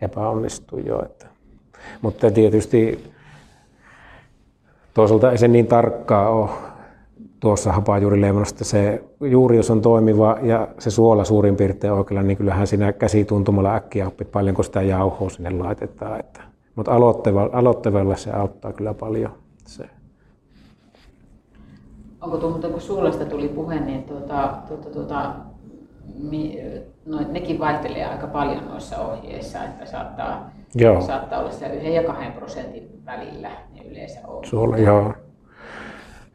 epäonnistua 0.00 0.80
jo. 0.80 1.02
Että. 1.02 1.26
Mutta 2.02 2.30
tietysti 2.30 3.12
toisaalta 4.94 5.30
ei 5.30 5.38
se 5.38 5.48
niin 5.48 5.66
tarkkaa 5.66 6.28
ole 6.28 6.50
tuossa 7.42 7.72
hapajuurileivonnassa, 7.72 8.64
se 8.64 9.04
juuri 9.20 9.56
jos 9.56 9.70
on 9.70 9.80
toimiva 9.80 10.36
ja 10.42 10.68
se 10.78 10.90
suola 10.90 11.24
suurin 11.24 11.56
piirtein 11.56 11.92
oikealla, 11.92 12.22
niin 12.22 12.36
kyllähän 12.36 12.66
siinä 12.66 12.92
käsituntumalla 12.92 13.74
äkkiä 13.74 14.06
oppit 14.06 14.28
kun 14.54 14.64
sitä 14.64 14.82
jauhoa 14.82 15.30
sinne 15.30 15.50
laitetaan. 15.50 16.20
Että. 16.20 16.40
Mutta 16.76 16.92
aloittavalle 17.52 18.16
se 18.16 18.30
auttaa 18.30 18.72
kyllä 18.72 18.94
paljon. 18.94 19.32
Se. 19.66 19.84
Onko 22.20 22.36
tuo, 22.36 22.70
kun 22.70 22.80
suolesta 22.80 23.24
tuli 23.24 23.48
puhe, 23.48 23.80
niin 23.80 24.02
tuota, 24.02 24.54
tuota, 24.68 24.90
tuota, 24.90 25.34
no, 27.06 27.20
nekin 27.28 27.58
vaihtelee 27.58 28.04
aika 28.04 28.26
paljon 28.26 28.64
noissa 28.68 28.98
ohjeissa, 28.98 29.64
että 29.64 29.86
saattaa, 29.86 30.50
joo. 30.74 31.00
saattaa 31.00 31.40
olla 31.40 31.50
se 31.50 31.66
1 31.66 31.94
ja 31.94 32.02
2 32.02 32.24
prosentin 32.30 33.02
välillä 33.06 33.48
ne 33.48 33.84
yleensä 33.90 34.20
on. 34.26 34.44
Sulla, 34.44 34.78
joo. 34.78 35.12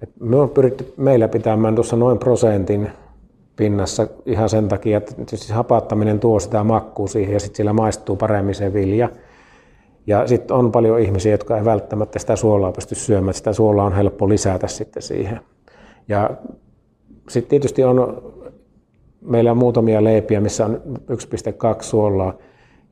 Et 0.02 0.10
me 0.20 0.36
on 0.36 0.50
pyritty 0.50 0.94
meillä 0.98 1.28
pitämään 1.28 1.76
tuossa 1.76 1.96
noin 1.96 2.20
prosentin 2.20 2.90
pinnassa 3.56 4.08
ihan 4.26 4.50
sen 4.50 4.68
takia, 4.68 4.98
että 4.98 5.14
siis 5.28 5.52
hapattaminen 5.52 6.20
tuo 6.20 6.40
sitä 6.40 6.64
makkua 6.64 7.08
siihen 7.08 7.34
ja 7.34 7.40
sitten 7.40 7.58
sillä 7.58 7.74
maistuu 7.74 8.16
paremmin 8.16 8.56
se 8.56 8.74
vilja. 8.74 9.10
Ja 10.08 10.28
sitten 10.28 10.58
on 10.58 10.72
paljon 10.72 11.00
ihmisiä, 11.00 11.32
jotka 11.32 11.58
ei 11.58 11.66
välttämättä 11.66 12.20
sitä 12.20 12.36
suolaa 12.36 12.72
pysty 12.72 12.96
syömään. 12.96 13.34
Sitä 13.34 13.54
suolaa 13.54 13.86
on 13.86 13.94
helppo 13.94 14.30
lisätä 14.30 14.68
sitten 14.68 15.04
siihen. 15.04 15.40
Ja 16.08 16.30
sitten 17.30 17.50
tietysti 17.50 17.84
on, 17.84 18.24
meillä 19.22 19.52
on 19.52 19.58
muutamia 19.58 20.04
leipiä, 20.04 20.42
missä 20.42 20.66
on 20.66 20.82
1,2 21.12 21.84
suolaa. 21.84 22.34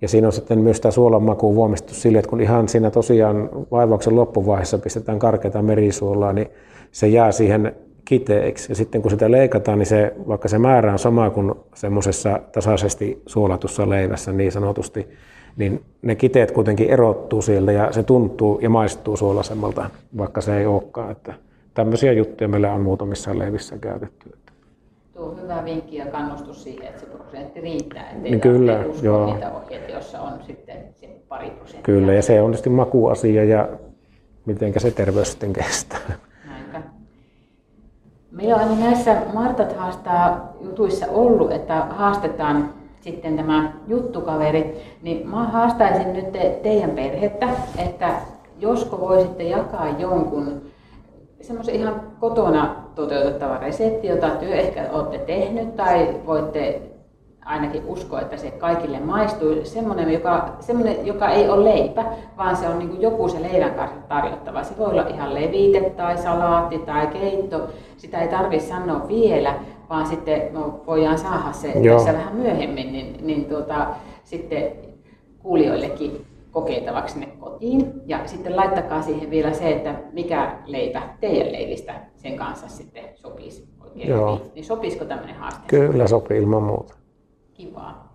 Ja 0.01 0.07
siinä 0.07 0.27
on 0.27 0.33
sitten 0.33 0.59
myös 0.59 0.81
tämä 0.81 0.91
suolan 0.91 1.23
maku 1.23 1.75
sille, 1.87 2.17
että 2.19 2.29
kun 2.29 2.41
ihan 2.41 2.67
siinä 2.67 2.91
tosiaan 2.91 3.49
vaivauksen 3.71 4.15
loppuvaiheessa 4.15 4.77
pistetään 4.77 5.19
karkeata 5.19 5.61
merisuolaa, 5.61 6.33
niin 6.33 6.47
se 6.95 7.07
jää 7.07 7.31
siihen 7.31 7.75
kiteeksi. 8.05 8.71
Ja 8.71 8.75
sitten 8.75 9.01
kun 9.01 9.11
sitä 9.11 9.31
leikataan, 9.31 9.79
niin 9.79 9.85
se, 9.85 10.13
vaikka 10.27 10.47
se 10.47 10.57
määrä 10.59 10.91
on 10.91 10.99
sama 10.99 11.29
kuin 11.29 11.53
semmoisessa 11.73 12.39
tasaisesti 12.51 13.21
suolatussa 13.25 13.89
leivässä 13.89 14.31
niin 14.31 14.51
sanotusti, 14.51 15.09
niin 15.57 15.83
ne 16.01 16.15
kiteet 16.15 16.51
kuitenkin 16.51 16.89
erottuu 16.89 17.41
sieltä 17.41 17.71
ja 17.71 17.91
se 17.91 18.03
tuntuu 18.03 18.59
ja 18.61 18.69
maistuu 18.69 19.17
suolaisemmalta, 19.17 19.89
vaikka 20.17 20.41
se 20.41 20.57
ei 20.57 20.65
olekaan. 20.65 21.11
Että 21.11 21.33
tämmöisiä 21.73 22.11
juttuja 22.11 22.47
meillä 22.47 22.73
on 22.73 22.81
muutamissa 22.81 23.39
leivissä 23.39 23.77
käytetty. 23.77 24.31
Tuo 25.13 25.25
on 25.25 25.41
hyvä 25.41 25.65
vinkki 25.65 25.97
ja 25.97 26.05
kannustus 26.05 26.63
siihen, 26.63 26.87
että 26.87 26.99
se 26.99 27.05
prosentti 27.05 27.61
riittää, 27.61 28.09
ettei 28.09 28.31
niin 28.31 28.41
kyllä, 28.41 28.83
joo. 29.01 29.33
niitä 29.33 29.51
ohjeita, 29.51 29.91
joissa 29.91 30.21
on 30.21 30.39
sitten 30.47 30.77
se 30.95 31.09
pari 31.27 31.49
prosenttia. 31.49 31.83
Kyllä, 31.83 32.13
ja 32.13 32.21
se 32.21 32.41
on 32.41 32.51
tietysti 32.51 32.69
makuasia 32.69 33.43
ja 33.43 33.69
miten 34.45 34.73
se 34.77 34.91
terveys 34.91 35.31
sitten 35.31 35.53
kestää. 35.53 35.99
Meillä 38.35 38.55
on 38.55 38.79
näissä 38.79 39.17
Martat 39.33 39.77
haastaa 39.77 40.53
jutuissa 40.61 41.05
ollut, 41.09 41.51
että 41.51 41.75
haastetaan 41.89 42.73
sitten 43.01 43.35
tämä 43.37 43.71
juttukaveri, 43.87 44.83
niin 45.01 45.29
mä 45.29 45.43
haastaisin 45.43 46.13
nyt 46.13 46.31
te, 46.31 46.59
teidän 46.63 46.89
perhettä, 46.89 47.47
että 47.77 48.09
josko 48.59 48.99
voisitte 48.99 49.43
jakaa 49.43 49.89
jonkun 49.99 50.61
semmoisen 51.41 51.75
ihan 51.75 52.01
kotona 52.19 52.75
toteutettava 52.95 53.57
resepti, 53.57 54.07
jota 54.07 54.29
työ 54.29 54.55
ehkä 54.55 54.89
olette 54.91 55.17
tehnyt 55.17 55.75
tai 55.75 56.21
voitte 56.25 56.81
ainakin 57.45 57.85
uskoa, 57.85 58.21
että 58.21 58.37
se 58.37 58.51
kaikille 58.51 58.99
maistuu. 58.99 59.55
Semmoinen, 59.63 60.13
joka, 60.13 60.55
semmoinen, 60.59 61.05
joka 61.05 61.29
ei 61.29 61.49
ole 61.49 61.65
leipä, 61.65 62.05
vaan 62.37 62.55
se 62.55 62.67
on 62.67 62.79
niin 62.79 63.01
joku 63.01 63.29
se 63.29 63.41
leivän 63.41 63.73
kanssa 63.73 63.97
tarjottava. 64.07 64.63
Se 64.63 64.77
voi 64.77 64.87
olla 64.87 65.07
ihan 65.07 65.33
levite 65.33 65.89
tai 65.89 66.17
salaatti 66.17 66.77
tai 66.77 67.07
keitto. 67.07 67.69
Sitä 67.97 68.21
ei 68.21 68.27
tarvitse 68.27 68.67
sanoa 68.67 69.07
vielä, 69.07 69.55
vaan 69.89 70.05
sitten 70.05 70.53
no, 70.53 70.81
voidaan 70.87 71.17
saada 71.17 71.51
se 71.51 71.71
Joo. 71.71 71.97
tässä 71.97 72.13
vähän 72.13 72.35
myöhemmin, 72.35 72.93
niin, 72.93 73.17
niin 73.21 73.45
tuota, 73.45 73.87
sitten 74.23 74.71
kuulijoillekin 75.39 76.25
kokeiltavaksi 76.51 77.13
sinne 77.13 77.27
kotiin. 77.39 77.93
Ja 78.05 78.19
sitten 78.25 78.55
laittakaa 78.55 79.01
siihen 79.01 79.29
vielä 79.29 79.53
se, 79.53 79.71
että 79.71 79.95
mikä 80.11 80.57
leipä 80.65 81.01
teidän 81.19 81.51
leivistä 81.51 81.93
sen 82.15 82.35
kanssa 82.37 82.67
sitten 82.67 83.03
sopisi 83.15 83.67
oikein 83.83 84.09
Joo. 84.09 84.35
hyvin. 84.35 84.51
Niin 84.55 84.65
sopisiko 84.65 85.05
tämmöinen 85.05 85.35
haaste? 85.35 85.61
Kyllä 85.67 86.07
sopii 86.07 86.37
ilman 86.37 86.63
muuta. 86.63 87.04
Kivaa. 87.57 88.07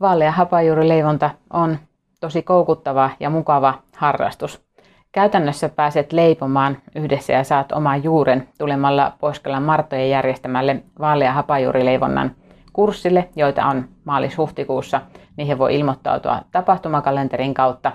Vaalea 0.00 0.32
hapajuurileivonta 0.32 1.30
on 1.52 1.78
tosi 2.20 2.42
koukuttava 2.42 3.10
ja 3.20 3.30
mukava 3.30 3.74
harrastus. 3.96 4.66
Käytännössä 5.12 5.68
pääset 5.68 6.12
leipomaan 6.12 6.78
yhdessä 6.94 7.32
ja 7.32 7.44
saat 7.44 7.72
oman 7.72 8.04
juuren 8.04 8.48
tulemalla 8.58 9.12
Poiskelan 9.20 9.62
Marttojen 9.62 10.10
järjestämälle 10.10 10.82
vaalea 10.98 11.32
hapajuurileivonnan 11.32 12.30
kurssille, 12.72 13.28
joita 13.36 13.66
on 13.66 13.88
maalis-huhtikuussa. 14.04 15.00
Niihin 15.36 15.58
voi 15.58 15.74
ilmoittautua 15.74 16.42
tapahtumakalenterin 16.52 17.54
kautta. 17.54 17.92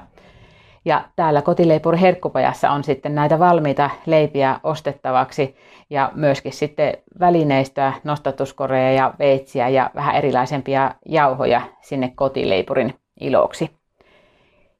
Ja 0.85 1.03
täällä 1.15 1.41
Kotileipuri 1.41 2.01
Herkkupajassa 2.01 2.71
on 2.71 2.83
sitten 2.83 3.15
näitä 3.15 3.39
valmiita 3.39 3.89
leipiä 4.05 4.59
ostettavaksi 4.63 5.55
ja 5.89 6.11
myöskin 6.15 6.53
sitten 6.53 6.97
välineistöä, 7.19 7.93
nostatuskoreja 8.03 8.91
ja 8.91 9.13
veitsiä 9.19 9.69
ja 9.69 9.91
vähän 9.95 10.15
erilaisempia 10.15 10.95
jauhoja 11.05 11.61
sinne 11.81 12.11
kotileipurin 12.15 12.93
iloksi. 13.19 13.69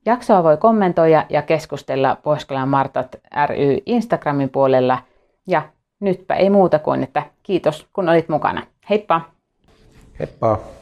Jaksoa 0.06 0.44
voi 0.44 0.58
kommentoida 0.58 1.26
ja 1.30 1.42
keskustella 1.42 2.16
Pohjois 2.16 2.48
Martat 2.66 3.16
ry 3.48 3.78
Instagramin 3.86 4.50
puolella. 4.50 4.98
Ja 5.48 5.62
nytpä 6.00 6.36
ei 6.36 6.50
muuta 6.50 6.80
kuin, 6.80 7.04
että 7.04 7.24
kiitos 7.44 7.88
kun 7.94 8.10
olit 8.10 8.30
mukana. 8.30 8.62
Heippa! 8.90 9.22
Heippa! 10.20 10.81